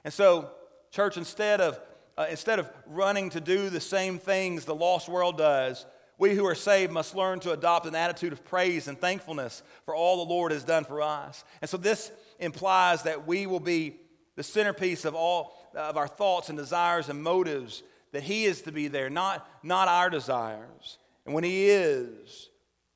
And 0.04 0.14
so, 0.14 0.52
church, 0.92 1.18
instead 1.18 1.62
of, 1.62 1.80
uh, 2.18 2.28
instead 2.30 2.60
of 2.60 2.70
running 2.86 3.30
to 3.32 3.42
do 3.42 3.70
the 3.70 3.80
same 3.80 4.18
things 4.18 4.66
the 4.66 4.76
lost 4.76 5.10
world 5.10 5.38
does, 5.38 5.86
we 6.18 6.36
who 6.36 6.46
are 6.46 6.56
saved 6.56 6.92
must 6.92 7.16
learn 7.16 7.40
to 7.42 7.52
adopt 7.52 7.86
an 7.86 7.96
attitude 7.96 8.34
of 8.34 8.44
praise 8.44 8.88
and 8.88 9.00
thankfulness 9.00 9.64
for 9.86 9.96
all 9.96 10.18
the 10.18 10.34
Lord 10.34 10.52
has 10.52 10.64
done 10.64 10.84
for 10.84 11.02
us. 11.02 11.44
And 11.62 11.70
so, 11.70 11.78
this 11.78 12.12
implies 12.40 13.04
that 13.04 13.28
we 13.28 13.46
will 13.46 13.60
be 13.60 13.98
the 14.36 14.44
centerpiece 14.44 15.06
of 15.06 15.16
all 15.16 15.54
of 15.76 15.98
our 15.98 16.08
thoughts 16.08 16.50
and 16.50 16.58
desires 16.58 17.10
and 17.10 17.22
motives, 17.22 17.84
that 18.12 18.24
He 18.24 18.46
is 18.46 18.62
to 18.64 18.72
be 18.72 18.88
there, 18.88 19.10
not, 19.10 19.48
not 19.64 19.88
our 19.88 20.10
desires. 20.10 20.98
And 21.26 21.36
when 21.36 21.44
He 21.44 21.70
is, 21.70 22.50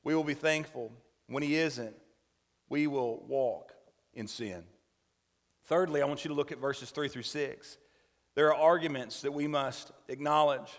we 0.03 0.15
will 0.15 0.23
be 0.23 0.33
thankful. 0.33 0.91
When 1.27 1.43
He 1.43 1.55
isn't, 1.55 1.95
we 2.69 2.87
will 2.87 3.23
walk 3.27 3.73
in 4.13 4.27
sin. 4.27 4.63
Thirdly, 5.65 6.01
I 6.01 6.05
want 6.05 6.25
you 6.25 6.29
to 6.29 6.35
look 6.35 6.51
at 6.51 6.59
verses 6.59 6.91
3 6.91 7.07
through 7.07 7.23
6. 7.23 7.77
There 8.35 8.47
are 8.47 8.55
arguments 8.55 9.21
that 9.21 9.31
we 9.31 9.47
must 9.47 9.91
acknowledge. 10.07 10.71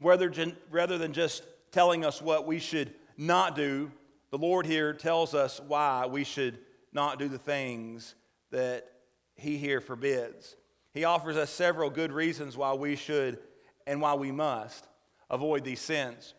Rather, 0.00 0.32
rather 0.70 0.98
than 0.98 1.12
just 1.12 1.42
telling 1.72 2.04
us 2.04 2.20
what 2.20 2.46
we 2.46 2.58
should 2.58 2.92
not 3.16 3.54
do, 3.54 3.90
the 4.30 4.38
Lord 4.38 4.66
here 4.66 4.92
tells 4.92 5.34
us 5.34 5.60
why 5.66 6.06
we 6.06 6.24
should 6.24 6.58
not 6.92 7.18
do 7.18 7.28
the 7.28 7.38
things 7.38 8.14
that 8.50 8.90
He 9.36 9.56
here 9.56 9.80
forbids. 9.80 10.56
He 10.92 11.04
offers 11.04 11.36
us 11.36 11.50
several 11.50 11.88
good 11.88 12.12
reasons 12.12 12.56
why 12.56 12.74
we 12.74 12.96
should 12.96 13.38
and 13.86 14.00
why 14.00 14.14
we 14.14 14.32
must 14.32 14.86
avoid 15.30 15.64
these 15.64 15.80
sins. 15.80 16.34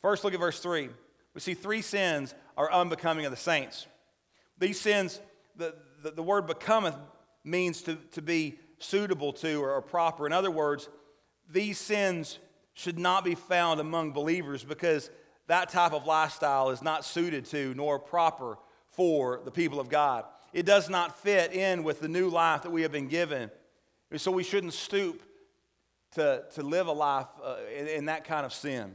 First, 0.00 0.22
look 0.22 0.34
at 0.34 0.40
verse 0.40 0.60
3. 0.60 0.90
We 1.34 1.40
see 1.40 1.54
three 1.54 1.82
sins 1.82 2.34
are 2.56 2.70
unbecoming 2.70 3.24
of 3.24 3.30
the 3.30 3.36
saints. 3.36 3.86
These 4.58 4.80
sins, 4.80 5.20
the, 5.56 5.74
the, 6.02 6.10
the 6.10 6.22
word 6.22 6.46
becometh 6.46 6.96
means 7.44 7.82
to, 7.82 7.96
to 8.12 8.22
be 8.22 8.58
suitable 8.78 9.32
to 9.32 9.62
or, 9.62 9.72
or 9.72 9.82
proper. 9.82 10.26
In 10.26 10.32
other 10.32 10.50
words, 10.50 10.88
these 11.50 11.78
sins 11.78 12.38
should 12.74 12.98
not 12.98 13.24
be 13.24 13.34
found 13.34 13.80
among 13.80 14.12
believers 14.12 14.62
because 14.62 15.10
that 15.48 15.70
type 15.70 15.92
of 15.92 16.06
lifestyle 16.06 16.70
is 16.70 16.82
not 16.82 17.04
suited 17.04 17.44
to 17.46 17.74
nor 17.74 17.98
proper 17.98 18.58
for 18.90 19.40
the 19.44 19.50
people 19.50 19.80
of 19.80 19.88
God. 19.88 20.24
It 20.52 20.64
does 20.66 20.88
not 20.88 21.18
fit 21.20 21.52
in 21.52 21.82
with 21.82 22.00
the 22.00 22.08
new 22.08 22.28
life 22.28 22.62
that 22.62 22.70
we 22.70 22.82
have 22.82 22.92
been 22.92 23.08
given. 23.08 23.50
So 24.16 24.30
we 24.30 24.42
shouldn't 24.42 24.72
stoop 24.72 25.22
to, 26.12 26.44
to 26.54 26.62
live 26.62 26.86
a 26.86 26.92
life 26.92 27.26
uh, 27.42 27.56
in, 27.76 27.86
in 27.88 28.04
that 28.06 28.24
kind 28.24 28.46
of 28.46 28.52
sin. 28.52 28.94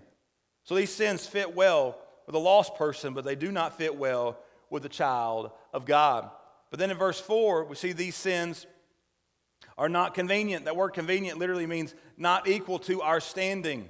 So 0.63 0.75
these 0.75 0.91
sins 0.91 1.27
fit 1.27 1.53
well 1.53 1.97
with 2.25 2.35
a 2.35 2.39
lost 2.39 2.75
person, 2.75 3.13
but 3.13 3.25
they 3.25 3.35
do 3.35 3.51
not 3.51 3.77
fit 3.77 3.95
well 3.95 4.37
with 4.69 4.83
the 4.83 4.89
child 4.89 5.51
of 5.73 5.85
God. 5.85 6.29
But 6.73 6.79
then 6.79 6.89
in 6.89 6.97
verse 6.97 7.19
4, 7.19 7.65
we 7.65 7.75
see 7.75 7.91
these 7.91 8.15
sins 8.15 8.65
are 9.77 9.87
not 9.87 10.15
convenient. 10.15 10.65
That 10.65 10.75
word 10.75 10.89
convenient 10.89 11.37
literally 11.37 11.67
means 11.67 11.93
not 12.17 12.47
equal 12.47 12.79
to 12.79 13.03
our 13.03 13.19
standing. 13.19 13.87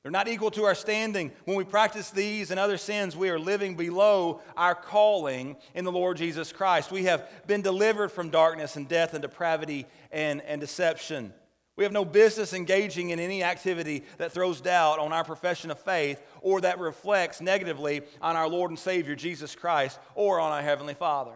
They're 0.00 0.12
not 0.12 0.28
equal 0.28 0.52
to 0.52 0.62
our 0.62 0.76
standing. 0.76 1.32
When 1.44 1.56
we 1.56 1.64
practice 1.64 2.12
these 2.12 2.52
and 2.52 2.60
other 2.60 2.76
sins, 2.76 3.16
we 3.16 3.30
are 3.30 3.38
living 3.40 3.74
below 3.74 4.42
our 4.56 4.76
calling 4.76 5.56
in 5.74 5.84
the 5.84 5.90
Lord 5.90 6.18
Jesus 6.18 6.52
Christ. 6.52 6.92
We 6.92 7.02
have 7.06 7.28
been 7.48 7.62
delivered 7.62 8.12
from 8.12 8.30
darkness 8.30 8.76
and 8.76 8.86
death 8.86 9.12
and 9.12 9.20
depravity 9.20 9.86
and, 10.12 10.40
and 10.42 10.60
deception. 10.60 11.32
We 11.74 11.82
have 11.82 11.92
no 11.92 12.04
business 12.04 12.52
engaging 12.52 13.10
in 13.10 13.18
any 13.18 13.42
activity 13.42 14.04
that 14.18 14.30
throws 14.30 14.60
doubt 14.60 15.00
on 15.00 15.12
our 15.12 15.24
profession 15.24 15.72
of 15.72 15.80
faith 15.80 16.22
or 16.42 16.60
that 16.60 16.78
reflects 16.78 17.40
negatively 17.40 18.02
on 18.20 18.36
our 18.36 18.48
Lord 18.48 18.70
and 18.70 18.78
Savior 18.78 19.16
Jesus 19.16 19.56
Christ 19.56 19.98
or 20.14 20.38
on 20.38 20.52
our 20.52 20.62
Heavenly 20.62 20.94
Father. 20.94 21.32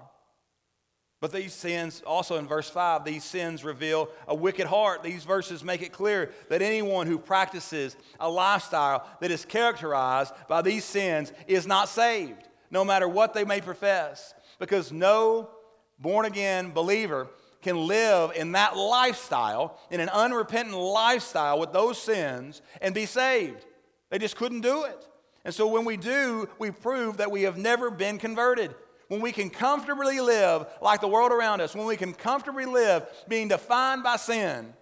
But 1.27 1.33
these 1.33 1.55
sins, 1.55 2.05
also 2.07 2.37
in 2.37 2.47
verse 2.47 2.71
5, 2.71 3.05
these 3.05 3.25
sins 3.25 3.65
reveal 3.65 4.09
a 4.29 4.35
wicked 4.37 4.69
heart. 4.69 5.03
These 5.03 5.25
verses 5.25 5.65
make 5.65 5.83
it 5.83 5.91
clear 5.93 6.31
that 6.51 6.63
anyone 6.63 7.09
who 7.09 7.19
practices 7.19 7.97
a 8.21 8.31
lifestyle 8.31 9.05
that 9.21 9.33
is 9.33 9.45
characterized 9.45 10.33
by 10.47 10.63
these 10.63 10.85
sins 10.85 11.33
is 11.49 11.67
not 11.67 11.89
saved, 11.89 12.47
no 12.71 12.85
matter 12.85 13.09
what 13.09 13.35
they 13.35 13.43
may 13.43 13.61
profess. 13.61 14.35
Because 14.61 14.93
no 14.93 15.51
born 15.99 16.27
again 16.27 16.71
believer 16.71 17.27
can 17.61 17.89
live 17.89 18.31
in 18.37 18.53
that 18.53 18.77
lifestyle, 18.77 19.81
in 19.91 19.99
an 19.99 20.11
unrepentant 20.11 20.79
lifestyle 20.79 21.59
with 21.59 21.73
those 21.73 22.01
sins, 22.01 22.63
and 22.81 22.95
be 22.95 23.05
saved. 23.05 23.67
They 24.11 24.21
just 24.21 24.37
couldn't 24.37 24.61
do 24.61 24.85
it. 24.85 25.09
And 25.45 25.53
so 25.53 25.67
when 25.67 25.85
we 25.85 25.97
do, 25.97 26.49
we 26.61 26.71
prove 26.71 27.17
that 27.17 27.33
we 27.33 27.43
have 27.43 27.59
never 27.59 27.91
been 27.91 28.19
converted 28.19 28.73
when 29.09 29.21
we 29.21 29.33
can 29.33 29.51
comfortably 29.51 30.21
live 30.21 30.67
like 30.81 31.01
the 31.01 31.09
world 31.09 31.33
around 31.33 31.61
us, 31.61 31.75
when 31.75 31.87
we 31.87 31.97
can 31.97 32.13
comfortably 32.13 32.67
live 32.67 33.07
being 33.29 33.49
defined 33.49 34.03
by 34.03 34.17
sin, 34.17 34.73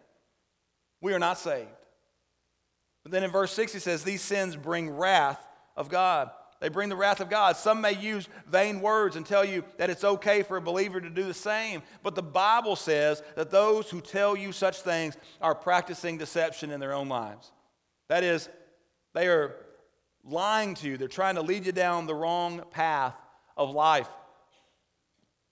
we 1.00 1.12
are 1.12 1.18
not 1.18 1.38
saved. 1.38 1.68
But 3.02 3.12
then 3.12 3.22
in 3.22 3.30
verse 3.30 3.52
6, 3.52 3.74
he 3.74 3.78
says, 3.78 4.02
These 4.02 4.22
sins 4.22 4.56
bring 4.56 4.90
wrath 4.90 5.46
of 5.76 5.88
God. 5.88 6.30
They 6.60 6.70
bring 6.70 6.88
the 6.88 6.96
wrath 6.96 7.20
of 7.20 7.28
God. 7.28 7.56
Some 7.56 7.82
may 7.82 7.92
use 7.92 8.26
vain 8.48 8.80
words 8.80 9.16
and 9.16 9.26
tell 9.26 9.44
you 9.44 9.64
that 9.76 9.90
it's 9.90 10.04
okay 10.04 10.42
for 10.42 10.56
a 10.56 10.62
believer 10.62 10.98
to 10.98 11.10
do 11.10 11.24
the 11.24 11.34
same. 11.34 11.82
But 12.02 12.14
the 12.14 12.22
Bible 12.22 12.74
says 12.74 13.22
that 13.36 13.50
those 13.50 13.90
who 13.90 14.00
tell 14.00 14.34
you 14.34 14.50
such 14.50 14.80
things 14.80 15.14
are 15.42 15.54
practicing 15.54 16.16
deception 16.16 16.70
in 16.70 16.80
their 16.80 16.94
own 16.94 17.08
lives. 17.08 17.52
That 18.08 18.24
is, 18.24 18.48
they 19.12 19.26
are 19.26 19.56
lying 20.24 20.74
to 20.76 20.88
you, 20.88 20.96
they're 20.96 21.06
trying 21.06 21.34
to 21.34 21.42
lead 21.42 21.66
you 21.66 21.72
down 21.72 22.06
the 22.06 22.14
wrong 22.14 22.62
path 22.70 23.14
of 23.56 23.70
life. 23.70 24.08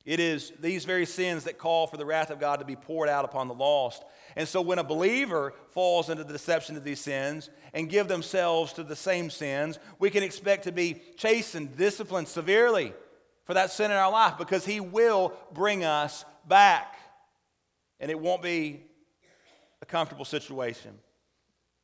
It 0.05 0.19
is 0.19 0.53
these 0.59 0.85
very 0.85 1.07
sins 1.07 1.45
that 1.45 1.59
call 1.59 1.87
for 1.87 1.97
the 1.97 2.05
wrath 2.05 2.31
of 2.31 2.41
God 2.41 2.59
to 2.59 2.65
be 2.65 2.75
poured 2.75 3.09
out 3.09 3.25
upon 3.25 3.47
the 3.47 3.55
lost. 3.55 4.03
And 4.35 4.49
so 4.49 4.61
when 4.61 4.79
a 4.79 4.85
believer 4.85 5.55
falls 5.71 6.11
into 6.11 6.25
the 6.25 6.33
deception 6.33 6.77
of 6.77 6.83
these 6.83 7.01
sins 7.01 7.51
and 7.73 7.88
give 7.88 8.09
themselves 8.09 8.73
to 8.75 8.83
the 8.83 8.97
same 8.97 9.31
sins, 9.31 9.79
we 10.01 10.11
can 10.11 10.25
expect 10.25 10.65
to 10.65 10.73
be 10.73 11.01
chastened, 11.17 11.77
disciplined 11.77 12.27
severely 12.27 12.93
for 13.45 13.55
that 13.55 13.71
sin 13.71 13.91
in 13.91 13.97
our 13.97 14.11
life 14.11 14.38
because 14.38 14.65
he 14.65 14.81
will 14.81 15.35
bring 15.53 15.85
us 15.85 16.25
back. 16.49 16.97
And 18.01 18.11
it 18.11 18.19
won't 18.19 18.43
be 18.43 18.83
a 19.83 19.87
comfortable 19.87 20.25
situation. 20.25 20.99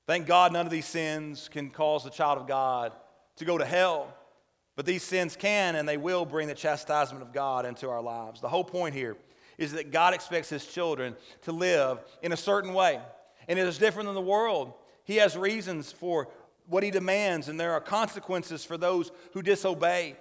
Thank 0.09 0.27
God 0.27 0.53
none 0.53 0.67
of 0.67 0.73
these 0.73 0.87
sins 0.87 1.49
can 1.53 1.71
cause 1.71 2.03
the 2.03 2.11
child 2.11 2.39
of 2.39 2.49
God 2.49 2.93
to 3.37 3.45
go 3.45 3.59
to 3.59 3.65
hell. 3.65 4.13
But 4.79 4.87
these 4.87 5.03
sins 5.03 5.35
can 5.35 5.75
and 5.75 5.88
they 5.88 5.97
will 5.97 6.25
bring 6.25 6.47
the 6.47 6.55
chastisement 6.55 7.21
of 7.21 7.33
God 7.33 7.67
into 7.67 7.91
our 7.91 8.01
lives. 8.01 8.41
The 8.41 8.49
whole 8.49 8.62
point 8.62 8.95
here 8.95 9.17
is 9.59 9.73
that 9.73 9.91
God 9.91 10.14
expects 10.14 10.49
his 10.49 10.64
children 10.64 11.17
to 11.43 11.51
live 11.51 11.99
in 12.23 12.31
a 12.31 12.37
certain 12.37 12.73
way. 12.73 13.01
And 13.49 13.59
it 13.59 13.67
is 13.67 13.77
different 13.77 14.07
than 14.07 14.14
the 14.14 14.21
world. 14.21 14.73
He 15.03 15.17
has 15.17 15.37
reasons 15.37 15.91
for 15.91 16.29
what 16.69 16.85
he 16.85 16.93
demands, 16.93 17.49
and 17.49 17.59
there 17.59 17.73
are 17.73 17.81
consequences 17.81 18.64
for 18.64 18.77
those 18.77 19.11
who 19.33 19.43
disobey. 19.43 20.14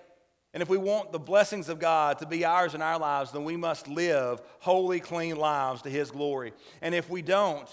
And 0.55 0.63
if 0.63 0.69
we 0.69 0.77
want 0.79 1.11
the 1.11 1.19
blessings 1.19 1.69
of 1.69 1.77
God 1.77 2.17
to 2.17 2.25
be 2.25 2.43
ours 2.43 2.73
in 2.73 2.81
our 2.81 2.97
lives, 2.97 3.31
then 3.31 3.43
we 3.43 3.57
must 3.57 3.87
live 3.87 4.41
holy, 4.57 4.99
clean 4.99 5.35
lives 5.35 5.83
to 5.83 5.89
his 5.91 6.09
glory. 6.09 6.51
And 6.81 6.95
if 6.95 7.11
we 7.11 7.21
don't, 7.21 7.69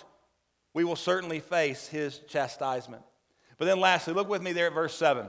we 0.75 0.85
will 0.85 0.97
certainly 0.97 1.41
face 1.41 1.89
his 1.89 2.19
chastisement. 2.29 3.05
But 3.57 3.65
then, 3.65 3.81
lastly, 3.81 4.13
look 4.13 4.29
with 4.29 4.43
me 4.43 4.53
there 4.53 4.67
at 4.67 4.75
verse 4.75 4.95
7. 4.95 5.29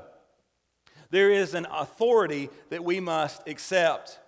There 1.15 1.31
is 1.31 1.53
an 1.53 1.65
authority 1.71 2.49
that 2.71 2.83
we 2.83 2.99
must 2.99 3.47
accept. 3.47 4.19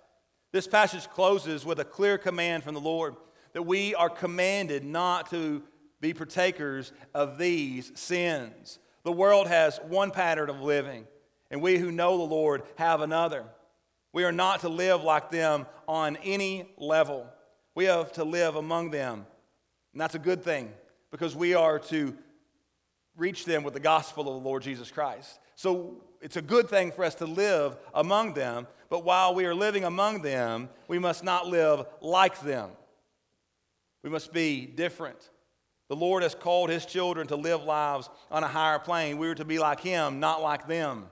This 0.52 0.66
passage 0.66 1.06
closes 1.10 1.66
with 1.66 1.80
a 1.80 1.84
clear 1.84 2.16
command 2.16 2.64
from 2.64 2.72
the 2.72 2.80
Lord 2.80 3.14
that 3.52 3.64
we 3.64 3.94
are 3.94 4.08
commanded 4.08 4.84
not 4.84 5.28
to 5.28 5.62
be 6.00 6.14
partakers 6.14 6.94
of 7.12 7.36
these 7.36 7.92
sins. 7.94 8.78
The 9.02 9.12
world 9.12 9.48
has 9.48 9.78
one 9.86 10.10
pattern 10.12 10.48
of 10.48 10.62
living, 10.62 11.06
and 11.50 11.60
we 11.60 11.76
who 11.76 11.92
know 11.92 12.16
the 12.16 12.22
Lord 12.22 12.62
have 12.76 13.02
another. 13.02 13.44
We 14.14 14.24
are 14.24 14.32
not 14.32 14.60
to 14.60 14.70
live 14.70 15.02
like 15.04 15.30
them 15.30 15.66
on 15.86 16.16
any 16.24 16.70
level. 16.78 17.26
We 17.74 17.84
have 17.84 18.12
to 18.12 18.24
live 18.24 18.56
among 18.56 18.92
them. 18.92 19.26
And 19.92 20.00
that's 20.00 20.14
a 20.14 20.18
good 20.18 20.42
thing 20.42 20.72
because 21.10 21.36
we 21.36 21.52
are 21.52 21.80
to 21.80 22.16
reach 23.14 23.44
them 23.44 23.62
with 23.62 23.74
the 23.74 23.78
gospel 23.78 24.26
of 24.26 24.42
the 24.42 24.48
Lord 24.48 24.62
Jesus 24.62 24.90
Christ. 24.90 25.38
So 25.54 26.02
it's 26.20 26.36
a 26.36 26.42
good 26.42 26.68
thing 26.68 26.90
for 26.92 27.04
us 27.04 27.14
to 27.16 27.26
live 27.26 27.76
among 27.94 28.34
them, 28.34 28.66
but 28.90 29.04
while 29.04 29.34
we 29.34 29.44
are 29.46 29.54
living 29.54 29.84
among 29.84 30.22
them, 30.22 30.68
we 30.88 30.98
must 30.98 31.22
not 31.22 31.46
live 31.46 31.86
like 32.00 32.40
them. 32.40 32.70
We 34.02 34.10
must 34.10 34.32
be 34.32 34.66
different. 34.66 35.30
The 35.88 35.96
Lord 35.96 36.22
has 36.22 36.34
called 36.34 36.70
his 36.70 36.84
children 36.84 37.26
to 37.28 37.36
live 37.36 37.64
lives 37.64 38.10
on 38.30 38.44
a 38.44 38.48
higher 38.48 38.78
plane. 38.78 39.18
We 39.18 39.28
are 39.28 39.34
to 39.34 39.44
be 39.44 39.58
like 39.58 39.80
him, 39.80 40.20
not 40.20 40.42
like 40.42 40.68
them. 40.68 41.06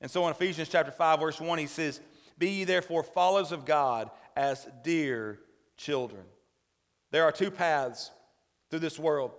And 0.00 0.10
so 0.10 0.24
in 0.26 0.30
Ephesians 0.30 0.68
chapter 0.68 0.92
5 0.92 1.20
verse 1.20 1.40
1 1.40 1.58
he 1.58 1.66
says, 1.66 2.00
"Be 2.36 2.50
ye 2.50 2.64
therefore 2.64 3.02
followers 3.02 3.50
of 3.50 3.64
God 3.64 4.10
as 4.36 4.68
dear 4.82 5.40
children." 5.76 6.24
There 7.10 7.24
are 7.24 7.32
two 7.32 7.50
paths 7.50 8.10
through 8.70 8.80
this 8.80 8.98
world. 8.98 9.34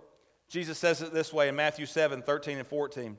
Jesus 0.48 0.78
says 0.78 1.00
it 1.00 1.12
this 1.12 1.32
way 1.32 1.48
in 1.48 1.56
Matthew 1.56 1.86
7, 1.86 2.22
13 2.22 2.58
and 2.58 2.66
14. 2.66 3.18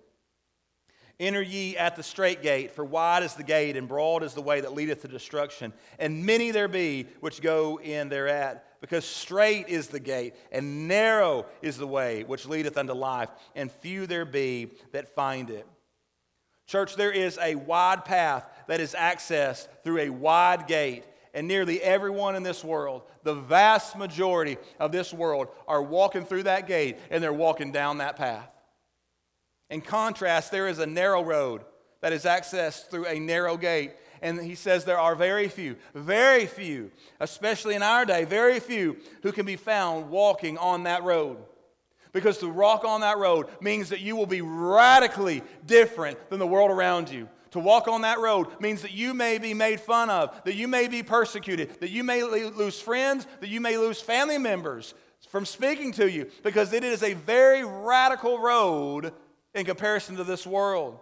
Enter 1.21 1.43
ye 1.43 1.77
at 1.77 1.95
the 1.95 2.01
strait 2.01 2.41
gate, 2.41 2.71
for 2.71 2.84
wide 2.84 3.21
is 3.21 3.36
the 3.36 3.43
gate, 3.43 3.77
and 3.77 3.88
broad 3.88 4.23
is 4.23 4.34
the 4.34 4.41
way 4.41 4.60
that 4.60 4.73
leadeth 4.73 5.03
to 5.03 5.07
destruction. 5.07 5.71
And 5.99 6.25
many 6.25 6.49
there 6.49 6.67
be 6.67 7.05
which 7.19 7.43
go 7.43 7.79
in 7.79 8.10
thereat. 8.10 8.65
Because 8.81 9.05
strait 9.05 9.69
is 9.69 9.89
the 9.89 9.99
gate, 9.99 10.34
and 10.51 10.88
narrow 10.88 11.45
is 11.62 11.77
the 11.77 11.86
way 11.86 12.23
which 12.23 12.47
leadeth 12.47 12.75
unto 12.75 12.93
life, 12.93 13.29
and 13.55 13.71
few 13.71 14.07
there 14.07 14.25
be 14.25 14.71
that 14.93 15.13
find 15.13 15.51
it. 15.51 15.67
Church, 16.65 16.95
there 16.95 17.12
is 17.12 17.38
a 17.39 17.53
wide 17.53 18.03
path 18.03 18.43
that 18.67 18.79
is 18.79 18.95
accessed 18.95 19.67
through 19.84 19.99
a 19.99 20.10
wide 20.10 20.65
gate. 20.65 21.03
And 21.36 21.47
nearly 21.47 21.79
everyone 21.84 22.36
in 22.36 22.41
this 22.41 22.63
world, 22.63 23.03
the 23.21 23.36
vast 23.36 23.95
majority 23.95 24.57
of 24.79 24.91
this 24.91 25.13
world, 25.13 25.49
are 25.67 25.84
walking 25.84 26.25
through 26.25 26.43
that 26.43 26.67
gate 26.67 26.97
and 27.12 27.23
they're 27.23 27.31
walking 27.31 27.71
down 27.71 27.99
that 27.99 28.15
path. 28.15 28.49
In 29.71 29.81
contrast, 29.81 30.51
there 30.51 30.67
is 30.67 30.79
a 30.79 30.86
narrow 30.86 31.23
road 31.23 31.62
that 32.01 32.12
is 32.12 32.25
accessed 32.25 32.89
through 32.89 33.07
a 33.07 33.19
narrow 33.19 33.57
gate. 33.57 33.93
And 34.21 34.39
he 34.39 34.53
says 34.53 34.86
there 34.86 34.99
are 34.99 35.15
very 35.15 35.47
few, 35.47 35.77
very 35.95 36.45
few, 36.45 36.91
especially 37.19 37.73
in 37.73 37.81
our 37.81 38.05
day, 38.05 38.25
very 38.25 38.60
few 38.60 38.97
who 39.23 39.31
can 39.31 39.47
be 39.47 39.55
found 39.55 40.10
walking 40.10 40.60
on 40.60 40.84
that 40.84 41.03
road. 41.03 41.38
Because 42.13 42.38
to 42.39 42.49
walk 42.49 42.84
on 42.84 43.01
that 43.01 43.17
road 43.17 43.47
means 43.62 43.89
that 43.89 44.01
you 44.01 44.15
will 44.15 44.27
be 44.27 44.41
radically 44.41 45.41
different 45.65 46.29
than 46.29 46.39
the 46.39 46.45
world 46.45 46.69
around 46.69 47.10
you. 47.10 47.29
To 47.51 47.60
walk 47.60 47.88
on 47.88 48.01
that 48.01 48.19
road 48.19 48.47
means 48.60 48.81
that 48.81 48.91
you 48.91 49.13
may 49.13 49.38
be 49.38 49.53
made 49.53 49.79
fun 49.79 50.10
of, 50.10 50.43
that 50.43 50.55
you 50.55 50.67
may 50.67 50.88
be 50.88 51.01
persecuted, 51.03 51.79
that 51.79 51.89
you 51.89 52.03
may 52.03 52.23
lose 52.23 52.79
friends, 52.79 53.25
that 53.39 53.49
you 53.49 53.62
may 53.62 53.77
lose 53.77 54.01
family 54.01 54.38
members 54.38 54.93
from 55.29 55.45
speaking 55.45 55.93
to 55.93 56.12
you, 56.12 56.29
because 56.43 56.73
it 56.73 56.84
is 56.84 57.03
a 57.03 57.13
very 57.13 57.63
radical 57.63 58.39
road 58.39 59.13
in 59.53 59.65
comparison 59.65 60.15
to 60.17 60.23
this 60.23 60.45
world. 60.45 60.99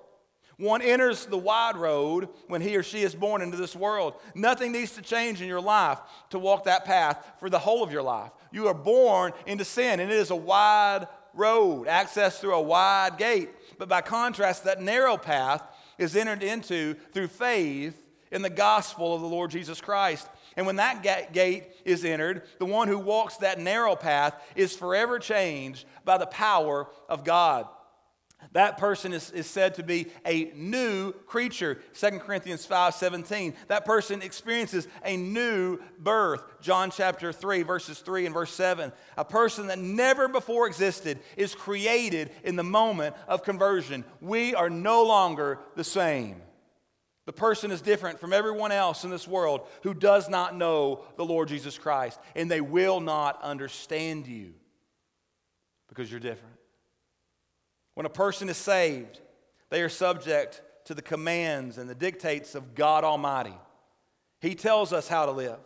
One 0.58 0.82
enters 0.82 1.26
the 1.26 1.38
wide 1.38 1.78
road 1.78 2.28
when 2.48 2.60
he 2.60 2.76
or 2.76 2.84
she 2.84 3.02
is 3.04 3.16
born 3.16 3.42
into 3.42 3.56
this 3.56 3.76
world. 3.76 4.16
Nothing 4.36 4.74
needs 4.74 4.92
to 4.94 5.02
change 5.02 5.42
in 5.42 5.48
your 5.48 5.62
life 5.62 6.00
to 6.32 6.40
walk 6.40 6.66
that 6.66 6.84
path 6.84 7.26
for 7.40 7.50
the 7.50 7.60
whole 7.60 7.82
of 7.82 7.94
your 7.94 8.02
life. 8.02 8.34
You 8.52 8.68
are 8.68 8.74
born 8.74 9.32
into 9.46 9.64
sin, 9.64 10.02
and 10.02 10.12
it 10.12 10.18
is 10.18 10.32
a 10.32 10.36
wide 10.36 11.08
road, 11.34 11.88
access 11.88 12.40
through 12.40 12.56
a 12.56 12.62
wide 12.62 13.18
gate. 13.18 13.50
But 13.78 13.88
by 13.88 14.02
contrast, 14.02 14.66
that 14.66 14.82
narrow 14.82 15.16
path 15.16 15.64
is 15.98 16.18
entered 16.18 16.44
into 16.44 16.96
through 17.14 17.28
faith 17.28 17.96
in 18.30 18.42
the 18.42 18.50
gospel 18.50 19.16
of 19.16 19.22
the 19.22 19.28
Lord 19.28 19.52
Jesus 19.52 19.80
Christ. 19.80 20.28
And 20.58 20.66
when 20.66 20.76
that 20.76 21.32
gate 21.32 21.68
is 21.86 22.04
entered, 22.04 22.42
the 22.58 22.66
one 22.66 22.90
who 22.90 23.00
walks 23.00 23.38
that 23.38 23.60
narrow 23.60 23.96
path 23.96 24.36
is 24.58 24.76
forever 24.76 25.20
changed 25.20 25.86
by 26.04 26.18
the 26.18 26.26
power 26.26 26.90
of 27.08 27.24
God. 27.24 27.66
That 28.54 28.78
person 28.78 29.14
is, 29.14 29.30
is 29.32 29.46
said 29.46 29.76
to 29.76 29.84
be 29.84 30.08
a 30.26 30.52
new 30.56 31.12
creature. 31.12 31.80
2 31.94 32.20
Corinthians 32.20 32.66
5 32.66 32.96
17. 32.96 33.54
That 33.68 33.86
person 33.86 34.22
experiences 34.22 34.88
a 35.06 35.18
new 35.18 35.80
birth. 36.00 36.44
John 36.60 36.90
chapter 36.90 37.32
3, 37.32 37.62
verses 37.64 38.00
3 38.00 38.26
and 38.26 38.34
verse 38.34 38.52
7. 38.52 38.92
A 39.18 39.26
person 39.26 39.68
that 39.68 39.78
never 39.78 40.28
before 40.28 40.68
existed 40.68 41.20
is 41.38 41.54
created 41.54 42.32
in 42.44 42.56
the 42.56 42.64
moment 42.64 43.16
of 43.28 43.44
conversion. 43.44 44.04
We 44.20 44.56
are 44.56 44.70
no 44.70 45.04
longer 45.04 45.60
the 45.76 45.84
same. 45.84 46.42
The 47.28 47.34
person 47.34 47.70
is 47.70 47.82
different 47.82 48.20
from 48.20 48.34
everyone 48.34 48.72
else 48.72 49.04
in 49.04 49.12
this 49.12 49.28
world 49.28 49.68
who 49.84 49.94
does 49.94 50.28
not 50.30 50.56
know 50.56 51.06
the 51.16 51.26
Lord 51.26 51.50
Jesus 51.50 51.78
Christ, 51.78 52.20
and 52.36 52.50
they 52.50 52.62
will 52.62 53.00
not 53.00 53.40
understand 53.44 54.26
you 54.26 54.56
because 55.88 56.10
you're 56.10 56.20
different. 56.20 56.59
When 58.00 58.06
a 58.06 58.10
person 58.10 58.48
is 58.48 58.56
saved, 58.56 59.20
they 59.70 59.82
are 59.82 59.90
subject 59.90 60.62
to 60.86 60.94
the 60.94 61.02
commands 61.02 61.78
and 61.78 61.90
the 61.90 61.94
dictates 61.94 62.56
of 62.56 62.74
God 62.74 63.04
Almighty. 63.04 63.58
He 64.40 64.56
tells 64.56 64.94
us 64.94 65.10
how 65.10 65.26
to 65.26 65.34
live, 65.34 65.60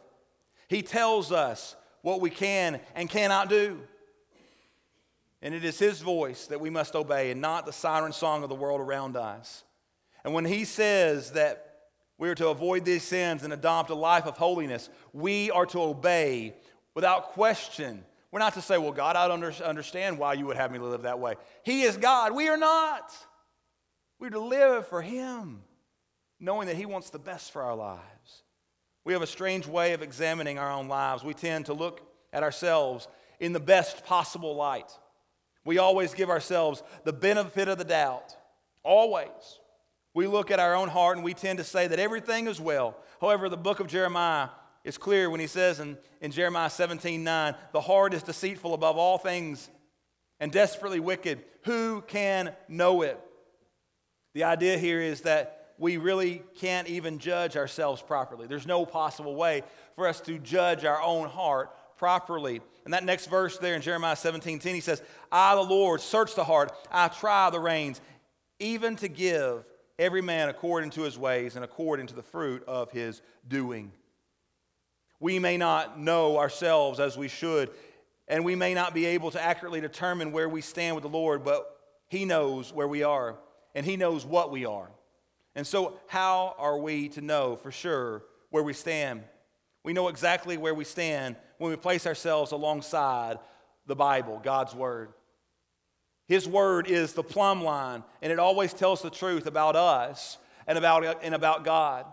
He 0.68 0.82
tells 0.82 1.32
us 1.32 1.76
what 2.02 2.22
we 2.22 2.32
can 2.32 2.80
and 2.96 3.08
cannot 3.08 3.50
do. 3.50 3.82
And 5.44 5.54
it 5.54 5.64
is 5.64 5.78
His 5.78 6.02
voice 6.02 6.48
that 6.48 6.60
we 6.60 6.72
must 6.72 6.96
obey 6.96 7.30
and 7.30 7.40
not 7.40 7.68
the 7.68 7.72
siren 7.72 8.14
song 8.14 8.42
of 8.42 8.50
the 8.50 8.56
world 8.56 8.82
around 8.82 9.16
us. 9.16 9.64
And 10.24 10.34
when 10.34 10.46
He 10.46 10.66
says 10.66 11.34
that 11.34 11.82
we 12.18 12.30
are 12.30 12.36
to 12.36 12.48
avoid 12.48 12.84
these 12.84 13.04
sins 13.04 13.44
and 13.44 13.54
adopt 13.54 13.92
a 13.92 13.96
life 13.96 14.26
of 14.26 14.38
holiness, 14.38 14.90
we 15.14 15.52
are 15.52 15.68
to 15.68 15.84
obey 15.84 16.56
without 16.96 17.34
question 17.34 18.04
we're 18.34 18.40
not 18.40 18.56
to 18.56 18.64
say, 18.64 18.80
well, 18.80 18.92
God, 18.92 19.16
I 19.16 19.28
don't 19.28 19.62
understand 19.62 20.18
why 20.18 20.34
you 20.34 20.48
would 20.48 20.58
have 20.58 20.72
me 20.72 20.80
live 20.80 21.04
that 21.04 21.20
way. 21.20 21.36
He 21.62 21.84
is 21.84 21.98
God. 21.98 22.34
We 22.34 22.50
are 22.50 22.58
not. 22.58 23.16
We're 24.20 24.32
to 24.32 24.40
live 24.40 24.88
for 24.88 25.04
Him, 25.04 25.62
knowing 26.40 26.66
that 26.66 26.76
He 26.76 26.88
wants 26.88 27.12
the 27.12 27.20
best 27.20 27.52
for 27.52 27.62
our 27.62 27.76
lives. 27.76 28.02
We 29.06 29.14
have 29.14 29.22
a 29.22 29.28
strange 29.28 29.68
way 29.68 29.94
of 29.94 30.02
examining 30.02 30.58
our 30.58 30.72
own 30.72 30.88
lives. 30.88 31.24
We 31.24 31.36
tend 31.36 31.68
to 31.68 31.76
look 31.76 32.02
at 32.34 32.42
ourselves 32.42 33.08
in 33.40 33.54
the 33.54 33.60
best 33.60 34.04
possible 34.04 34.56
light. 34.56 34.92
We 35.64 35.78
always 35.78 36.16
give 36.16 36.32
ourselves 36.32 36.82
the 37.04 37.14
benefit 37.14 37.68
of 37.68 37.78
the 37.78 37.86
doubt. 37.86 38.36
Always. 38.82 39.60
We 40.16 40.26
look 40.26 40.50
at 40.50 40.60
our 40.60 40.74
own 40.74 40.90
heart 40.90 41.18
and 41.18 41.24
we 41.24 41.36
tend 41.36 41.60
to 41.60 41.64
say 41.64 41.86
that 41.86 42.00
everything 42.00 42.48
is 42.48 42.60
well. 42.60 42.98
However, 43.22 43.48
the 43.48 43.58
book 43.58 43.80
of 43.80 43.86
Jeremiah 43.86 44.50
it's 44.84 44.98
clear 44.98 45.30
when 45.30 45.40
he 45.40 45.48
says 45.48 45.80
in, 45.80 45.98
in 46.22 46.32
Jeremiah 46.32 46.70
17 46.70 47.24
9, 47.24 47.56
the 47.72 47.82
heart 47.82 48.14
is 48.14 48.24
deceitful 48.24 48.74
above 48.74 48.98
all 48.98 49.18
things 49.18 49.70
and 50.40 50.52
desperately 50.52 51.00
wicked. 51.00 51.44
Who 51.64 52.02
can 52.02 52.54
know 52.68 53.02
it? 53.02 53.20
The 54.34 54.44
idea 54.44 54.78
here 54.78 55.00
is 55.00 55.22
that 55.22 55.76
we 55.78 55.98
really 55.98 56.44
can't 56.56 56.88
even 56.88 57.20
judge 57.20 57.56
ourselves 57.56 58.02
properly. 58.02 58.48
There's 58.48 58.68
no 58.68 58.86
possible 58.86 59.36
way 59.36 59.64
for 59.96 60.08
us 60.08 60.20
to 60.22 60.38
judge 60.38 60.86
our 60.86 61.02
own 61.02 61.30
heart 61.30 61.72
properly. 61.98 62.62
And 62.86 62.94
that 62.94 63.06
next 63.06 63.28
verse 63.28 63.58
there 63.58 63.76
in 63.76 63.82
Jeremiah 63.82 64.16
17 64.16 64.60
10, 64.60 64.76
he 64.76 64.82
says, 64.82 65.02
I, 65.32 65.56
the 65.56 65.62
Lord, 65.62 66.02
search 66.02 66.36
the 66.36 66.44
heart, 66.44 66.74
I 66.92 67.08
try 67.08 67.50
the 67.50 67.60
reins, 67.60 68.02
even 68.60 68.98
to 68.98 69.08
give 69.08 69.66
every 69.98 70.22
man 70.22 70.50
according 70.50 70.90
to 70.92 71.02
his 71.04 71.18
ways 71.18 71.56
and 71.56 71.64
according 71.64 72.08
to 72.08 72.16
the 72.16 72.24
fruit 72.24 72.64
of 72.68 72.92
his 72.92 73.22
doing. 73.48 73.92
We 75.24 75.40
may 75.40 75.56
not 75.56 75.98
know 75.98 76.38
ourselves 76.38 77.00
as 77.00 77.18
we 77.18 77.30
should, 77.30 77.70
and 78.28 78.44
we 78.44 78.56
may 78.56 78.74
not 78.74 78.94
be 78.94 79.06
able 79.06 79.32
to 79.32 79.42
accurately 79.42 79.80
determine 79.80 80.34
where 80.34 80.50
we 80.50 80.60
stand 80.60 80.98
with 80.98 81.04
the 81.04 81.10
Lord, 81.10 81.46
but 81.46 81.80
He 82.10 82.26
knows 82.26 82.74
where 82.74 82.90
we 82.90 83.04
are, 83.04 83.38
and 83.74 83.86
He 83.86 83.96
knows 83.96 84.26
what 84.26 84.52
we 84.52 84.66
are. 84.66 84.92
And 85.56 85.66
so, 85.66 85.98
how 86.08 86.56
are 86.58 86.78
we 86.78 87.08
to 87.08 87.22
know 87.22 87.56
for 87.56 87.72
sure 87.72 88.24
where 88.50 88.64
we 88.64 88.74
stand? 88.74 89.24
We 89.86 89.94
know 89.94 90.10
exactly 90.10 90.58
where 90.58 90.74
we 90.76 90.84
stand 90.84 91.38
when 91.58 91.72
we 91.72 91.78
place 91.78 92.06
ourselves 92.06 92.52
alongside 92.52 93.40
the 93.88 93.96
Bible, 93.96 94.42
God's 94.44 94.76
Word. 94.76 95.14
His 96.28 96.50
Word 96.50 96.86
is 96.86 97.14
the 97.14 97.24
plumb 97.24 97.64
line, 97.64 98.04
and 98.22 98.30
it 98.30 98.40
always 98.40 98.74
tells 98.74 99.02
the 99.02 99.10
truth 99.10 99.48
about 99.48 99.78
us 99.78 100.38
and 100.68 100.78
about, 100.78 101.24
and 101.24 101.34
about 101.34 101.64
God. 101.64 102.08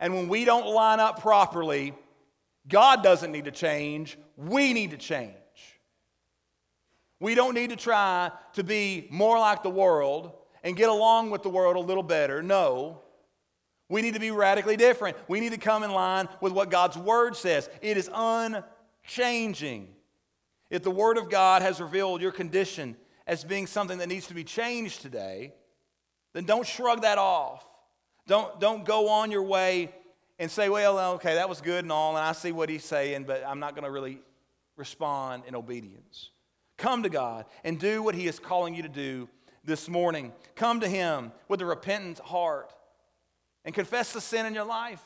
And 0.00 0.14
when 0.14 0.28
we 0.28 0.46
don't 0.46 0.66
line 0.66 0.98
up 0.98 1.20
properly, 1.20 1.92
God 2.68 3.02
doesn't 3.02 3.32
need 3.32 3.46
to 3.46 3.50
change, 3.50 4.18
we 4.36 4.72
need 4.72 4.90
to 4.90 4.96
change. 4.96 5.34
We 7.20 7.34
don't 7.34 7.54
need 7.54 7.70
to 7.70 7.76
try 7.76 8.30
to 8.54 8.62
be 8.62 9.08
more 9.10 9.38
like 9.38 9.62
the 9.62 9.70
world 9.70 10.32
and 10.62 10.76
get 10.76 10.88
along 10.88 11.30
with 11.30 11.42
the 11.42 11.48
world 11.48 11.76
a 11.76 11.80
little 11.80 12.02
better. 12.02 12.42
No. 12.42 13.02
We 13.88 14.02
need 14.02 14.14
to 14.14 14.20
be 14.20 14.30
radically 14.30 14.76
different. 14.76 15.16
We 15.28 15.40
need 15.40 15.52
to 15.52 15.58
come 15.58 15.82
in 15.82 15.90
line 15.90 16.28
with 16.40 16.52
what 16.52 16.70
God's 16.70 16.96
Word 16.96 17.36
says. 17.36 17.68
It 17.80 17.96
is 17.96 18.10
unchanging. 18.12 19.88
If 20.70 20.82
the 20.82 20.90
Word 20.90 21.16
of 21.16 21.30
God 21.30 21.62
has 21.62 21.80
revealed 21.80 22.20
your 22.20 22.32
condition 22.32 22.96
as 23.26 23.44
being 23.44 23.66
something 23.66 23.98
that 23.98 24.08
needs 24.08 24.26
to 24.28 24.34
be 24.34 24.44
changed 24.44 25.00
today, 25.00 25.54
then 26.34 26.44
don't 26.44 26.66
shrug 26.66 27.02
that 27.02 27.18
off. 27.18 27.66
Don't, 28.26 28.60
don't 28.60 28.84
go 28.84 29.08
on 29.08 29.30
your 29.30 29.42
way 29.42 29.90
and 30.38 30.50
say, 30.50 30.68
well, 30.68 31.14
okay, 31.14 31.34
that 31.34 31.48
was 31.48 31.60
good 31.60 31.84
and 31.84 31.92
all, 31.92 32.16
and 32.16 32.24
I 32.24 32.32
see 32.32 32.52
what 32.52 32.68
he's 32.68 32.84
saying, 32.84 33.24
but 33.24 33.44
I'm 33.46 33.58
not 33.58 33.74
going 33.74 33.84
to 33.84 33.90
really 33.90 34.20
respond 34.76 35.42
in 35.46 35.54
obedience. 35.54 36.30
Come 36.76 37.02
to 37.02 37.08
God 37.08 37.46
and 37.64 37.78
do 37.78 38.02
what 38.02 38.14
he 38.14 38.28
is 38.28 38.38
calling 38.38 38.74
you 38.74 38.82
to 38.82 38.88
do 38.88 39.28
this 39.64 39.88
morning. 39.88 40.32
Come 40.54 40.80
to 40.80 40.88
him 40.88 41.32
with 41.48 41.60
a 41.60 41.66
repentant 41.66 42.20
heart 42.20 42.72
and 43.64 43.74
confess 43.74 44.12
the 44.12 44.20
sin 44.20 44.46
in 44.46 44.54
your 44.54 44.64
life. 44.64 45.02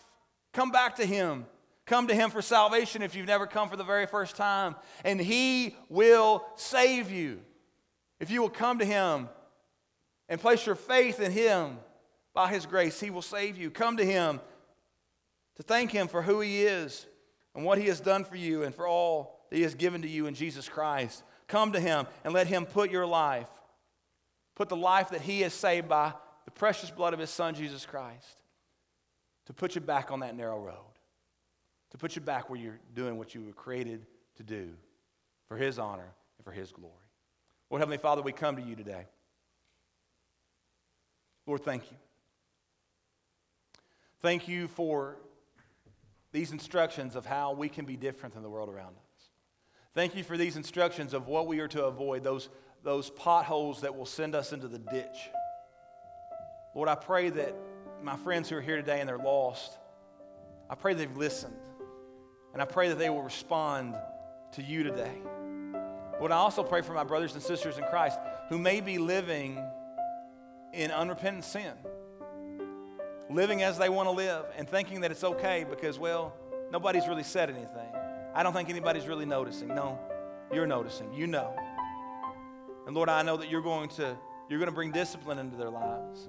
Come 0.53 0.71
back 0.71 0.97
to 0.97 1.07
him. 1.07 1.47
Come 1.87 2.07
to 2.09 2.15
him 2.15 2.31
for 2.31 2.43
salvation 2.43 3.03
if 3.03 3.15
you've 3.15 3.27
never 3.27 3.47
come 3.47 3.69
for 3.69 3.77
the 3.77 3.85
very 3.85 4.07
first 4.07 4.37
time, 4.37 4.77
and 5.05 5.21
he 5.21 5.75
will 5.89 6.45
save 6.55 7.11
you. 7.11 7.41
If 8.21 8.31
you 8.31 8.41
will 8.41 8.51
come 8.51 8.79
to 8.79 8.85
him 8.85 9.29
and 10.29 10.41
place 10.41 10.65
your 10.65 10.77
faith 10.77 11.19
in 11.19 11.33
him 11.33 11.79
by 12.35 12.51
his 12.51 12.67
grace, 12.67 13.01
he 13.01 13.11
will 13.11 13.23
save 13.23 13.57
you. 13.57 13.71
Come 13.71 13.97
to 13.97 14.05
him 14.05 14.41
to 15.57 15.63
thank 15.63 15.91
Him 15.91 16.09
for 16.09 16.23
who 16.23 16.41
He 16.41 16.63
is 16.63 17.07
and 17.55 17.65
what 17.65 17.79
He 17.79 17.87
has 17.87 18.01
done 18.01 18.25
for 18.25 18.37
you 18.37 18.63
and 18.63 18.75
for 18.75 18.87
all 18.87 19.41
that 19.51 19.57
He 19.57 19.63
has 19.63 19.75
given 19.75 20.03
to 20.03 20.09
you 20.09 20.27
in 20.27 20.35
Jesus 20.35 20.69
Christ. 20.69 21.23
Come 21.49 21.73
to 21.73 21.81
Him 21.81 22.07
and 22.25 22.33
let 22.33 22.47
Him 22.47 22.65
put 22.65 22.91
your 22.91 23.07
life, 23.07 23.49
put 24.55 24.69
the 24.69 24.77
life 24.77 25.11
that 25.11 25.21
He 25.21 25.43
has 25.43 25.53
saved 25.53 25.89
by 25.89 26.13
the 26.45 26.51
precious 26.51 26.91
blood 26.91 27.13
of 27.15 27.21
His 27.21 27.31
Son, 27.31 27.55
Jesus 27.55 27.85
Christ, 27.85 28.39
to 29.47 29.53
put 29.53 29.75
you 29.75 29.81
back 29.81 30.11
on 30.11 30.21
that 30.21 30.37
narrow 30.37 30.59
road, 30.59 30.77
to 31.91 31.99
put 31.99 32.17
you 32.17 32.23
back 32.23 32.49
where 32.49 32.59
you're 32.59 32.81
doing 32.95 33.19
what 33.19 33.35
you 33.35 33.43
were 33.43 33.53
created 33.53 34.07
to 34.37 34.43
do 34.43 34.71
for 35.47 35.57
His 35.57 35.79
honor 35.79 36.15
and 36.39 36.45
for 36.45 36.53
His 36.53 36.73
glory. 36.73 36.95
Lord 37.71 37.81
Heavenly 37.81 37.99
Father, 37.99 38.23
we 38.23 38.33
come 38.33 38.57
to 38.57 38.63
you 38.63 38.77
today. 38.77 39.07
Lord, 41.47 41.63
thank 41.65 41.91
you. 41.91 41.97
Thank 44.21 44.47
you 44.47 44.69
for 44.69 45.17
these 46.33 46.51
instructions 46.51 47.15
of 47.15 47.27
how 47.27 47.53
we 47.53 47.69
can 47.69 47.85
be 47.85 47.97
different 47.97 48.35
than 48.35 48.43
the 48.43 48.51
world 48.51 48.69
around 48.69 48.97
us. 48.97 49.29
Thank 49.95 50.17
you 50.17 50.25
for 50.25 50.39
these 50.39 50.57
instructions 50.57 51.13
of 51.13 51.27
what 51.29 51.47
we 51.47 51.61
are 51.61 51.69
to 51.69 51.85
avoid, 51.85 52.25
those, 52.25 52.49
those 52.83 53.11
potholes 53.11 53.83
that 53.83 53.95
will 53.95 54.07
send 54.07 54.35
us 54.35 54.53
into 54.53 54.67
the 54.67 54.79
ditch. 54.79 55.31
Lord, 56.75 56.89
I 56.89 56.95
pray 56.95 57.29
that 57.29 57.55
my 58.03 58.17
friends 58.17 58.49
who 58.49 58.57
are 58.57 58.63
here 58.63 58.77
today 58.77 59.01
and 59.01 59.09
they're 59.09 59.19
lost, 59.19 59.77
I 60.71 60.75
pray 60.75 60.95
they've 60.95 61.17
listened. 61.17 61.55
And 62.55 62.63
I 62.63 62.65
pray 62.65 62.89
that 62.89 62.99
they 62.99 63.11
will 63.11 63.23
respond 63.23 63.95
to 64.53 64.63
you 64.63 64.83
today. 64.83 65.13
Lord, 66.19 66.33
I 66.33 66.37
also 66.37 66.63
pray 66.63 66.81
for 66.81 66.93
my 66.95 67.05
brothers 67.05 67.35
and 67.35 67.43
sisters 67.43 67.77
in 67.77 67.85
Christ 67.85 68.19
who 68.49 68.59
may 68.59 68.81
be 68.81 68.97
living 68.97 69.63
in 70.73 70.91
unrepentant 70.91 71.45
sin 71.45 71.73
living 73.35 73.63
as 73.63 73.79
they 73.79 73.89
want 73.89 74.09
to 74.09 74.13
live 74.13 74.45
and 74.57 74.69
thinking 74.69 75.01
that 75.01 75.11
it's 75.11 75.25
okay 75.25 75.65
because, 75.69 75.99
well, 75.99 76.35
nobody's 76.71 77.07
really 77.09 77.23
said 77.23 77.51
anything. 77.51 77.93
I 78.35 78.43
don't 78.43 78.53
think 78.53 78.69
anybody's 78.69 79.07
really 79.07 79.27
noticing. 79.27 79.69
No, 79.69 79.99
you're 80.53 80.67
noticing. 80.67 81.13
You 81.13 81.27
know. 81.27 81.55
And 82.87 82.97
Lord, 82.97 83.09
I 83.09 83.23
know 83.23 83.37
that 83.37 83.51
you're 83.51 83.63
going 83.63 83.89
to 83.91 84.17
you're 84.49 84.59
going 84.59 84.71
to 84.71 84.75
bring 84.75 84.93
discipline 84.93 85.39
into 85.39 85.57
their 85.57 85.71
lives. 85.71 86.29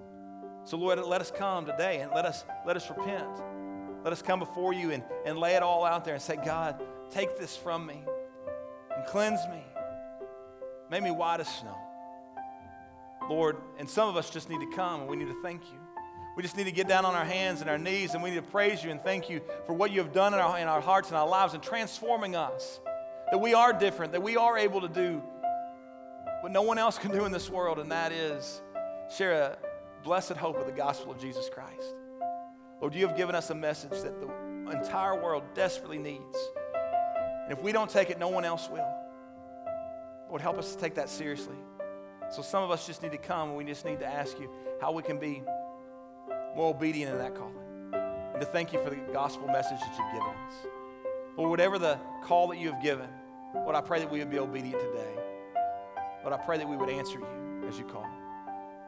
So 0.65 0.77
Lord, 0.77 0.99
let 0.99 1.19
us 1.19 1.31
come 1.31 1.65
today 1.65 2.01
and 2.01 2.11
let 2.13 2.25
us 2.25 2.45
let 2.65 2.75
us 2.77 2.89
repent. 2.89 3.41
Let 4.03 4.11
us 4.11 4.21
come 4.21 4.39
before 4.39 4.73
you 4.73 4.91
and, 4.91 5.03
and 5.25 5.37
lay 5.37 5.55
it 5.55 5.63
all 5.63 5.85
out 5.85 6.03
there 6.03 6.13
and 6.13 6.21
say, 6.21 6.35
God, 6.35 6.81
take 7.09 7.37
this 7.37 7.55
from 7.55 7.85
me 7.85 8.03
and 8.95 9.05
cleanse 9.05 9.39
me. 9.47 9.63
Make 10.91 11.03
me 11.03 11.11
white 11.11 11.39
as 11.39 11.47
snow. 11.47 11.77
Lord, 13.29 13.57
and 13.79 13.89
some 13.89 14.09
of 14.09 14.17
us 14.17 14.29
just 14.29 14.49
need 14.49 14.59
to 14.59 14.75
come 14.75 15.01
and 15.01 15.09
we 15.09 15.15
need 15.15 15.29
to 15.29 15.41
thank 15.41 15.61
you. 15.71 15.82
We 16.35 16.41
just 16.41 16.57
need 16.57 16.63
to 16.63 16.71
get 16.71 16.87
down 16.87 17.05
on 17.05 17.13
our 17.13 17.25
hands 17.25 17.61
and 17.61 17.69
our 17.69 17.77
knees 17.77 18.13
and 18.13 18.23
we 18.23 18.31
need 18.31 18.37
to 18.37 18.41
praise 18.41 18.83
you 18.83 18.89
and 18.89 19.01
thank 19.01 19.29
you 19.29 19.41
for 19.67 19.73
what 19.73 19.91
you 19.91 19.99
have 20.01 20.11
done 20.11 20.33
in 20.33 20.39
our, 20.39 20.57
in 20.57 20.67
our 20.67 20.81
hearts 20.81 21.09
and 21.09 21.17
our 21.17 21.27
lives 21.27 21.53
and 21.53 21.61
transforming 21.61 22.35
us. 22.35 22.79
That 23.31 23.39
we 23.39 23.53
are 23.53 23.73
different, 23.73 24.11
that 24.13 24.23
we 24.23 24.37
are 24.37 24.57
able 24.57 24.81
to 24.81 24.87
do 24.87 25.21
what 26.41 26.51
no 26.51 26.61
one 26.61 26.77
else 26.77 26.97
can 26.97 27.11
do 27.11 27.23
in 27.23 27.31
this 27.31 27.49
world, 27.49 27.79
and 27.79 27.91
that 27.91 28.11
is 28.11 28.61
share 29.15 29.31
a 29.31 29.57
blessed 30.03 30.33
hope 30.33 30.57
of 30.57 30.65
the 30.65 30.73
gospel 30.73 31.11
of 31.11 31.19
Jesus 31.19 31.49
Christ. 31.49 31.95
Lord, 32.81 32.93
you 32.93 33.07
have 33.07 33.15
given 33.15 33.33
us 33.33 33.49
a 33.49 33.55
message 33.55 33.91
that 33.91 34.19
the 34.19 34.27
entire 34.71 35.15
world 35.15 35.43
desperately 35.53 35.97
needs. 35.97 36.37
And 37.43 37.51
if 37.53 37.61
we 37.61 37.71
don't 37.71 37.89
take 37.89 38.09
it, 38.09 38.19
no 38.19 38.27
one 38.27 38.43
else 38.43 38.69
will. 38.69 38.93
Lord, 40.27 40.41
help 40.41 40.57
us 40.57 40.75
to 40.75 40.81
take 40.81 40.95
that 40.95 41.09
seriously. 41.09 41.55
So 42.29 42.41
some 42.41 42.61
of 42.61 42.71
us 42.71 42.85
just 42.85 43.03
need 43.03 43.13
to 43.13 43.17
come 43.17 43.49
and 43.49 43.57
we 43.57 43.63
just 43.63 43.85
need 43.85 43.99
to 43.99 44.07
ask 44.07 44.37
you 44.39 44.49
how 44.81 44.91
we 44.91 45.01
can 45.03 45.19
be 45.19 45.43
more 46.55 46.69
obedient 46.69 47.11
in 47.11 47.17
that 47.17 47.35
calling. 47.35 47.55
And 47.93 48.41
to 48.41 48.47
thank 48.47 48.73
you 48.73 48.83
for 48.83 48.89
the 48.89 48.97
gospel 49.11 49.47
message 49.47 49.79
that 49.79 49.97
you've 49.97 50.13
given 50.13 50.35
us. 50.47 50.53
Lord, 51.37 51.49
whatever 51.49 51.79
the 51.79 51.99
call 52.23 52.47
that 52.49 52.57
you 52.57 52.71
have 52.71 52.81
given, 52.81 53.09
Lord, 53.53 53.75
I 53.75 53.81
pray 53.81 53.99
that 53.99 54.09
we 54.09 54.19
would 54.19 54.31
be 54.31 54.39
obedient 54.39 54.79
today. 54.79 55.15
Lord, 56.23 56.33
I 56.33 56.43
pray 56.43 56.57
that 56.57 56.67
we 56.67 56.75
would 56.75 56.89
answer 56.89 57.19
you 57.19 57.67
as 57.67 57.77
you 57.77 57.85
call. 57.85 58.07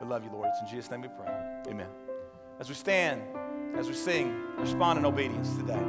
We 0.01 0.07
love 0.07 0.23
you, 0.23 0.31
Lord. 0.31 0.47
It's 0.49 0.61
in 0.61 0.67
Jesus' 0.67 0.91
name 0.91 1.01
we 1.01 1.07
pray. 1.07 1.31
Amen. 1.67 1.87
As 2.59 2.69
we 2.69 2.75
stand, 2.75 3.21
as 3.75 3.87
we 3.87 3.93
sing, 3.93 4.35
respond 4.57 4.99
in 4.99 5.05
obedience 5.05 5.55
today. 5.55 5.81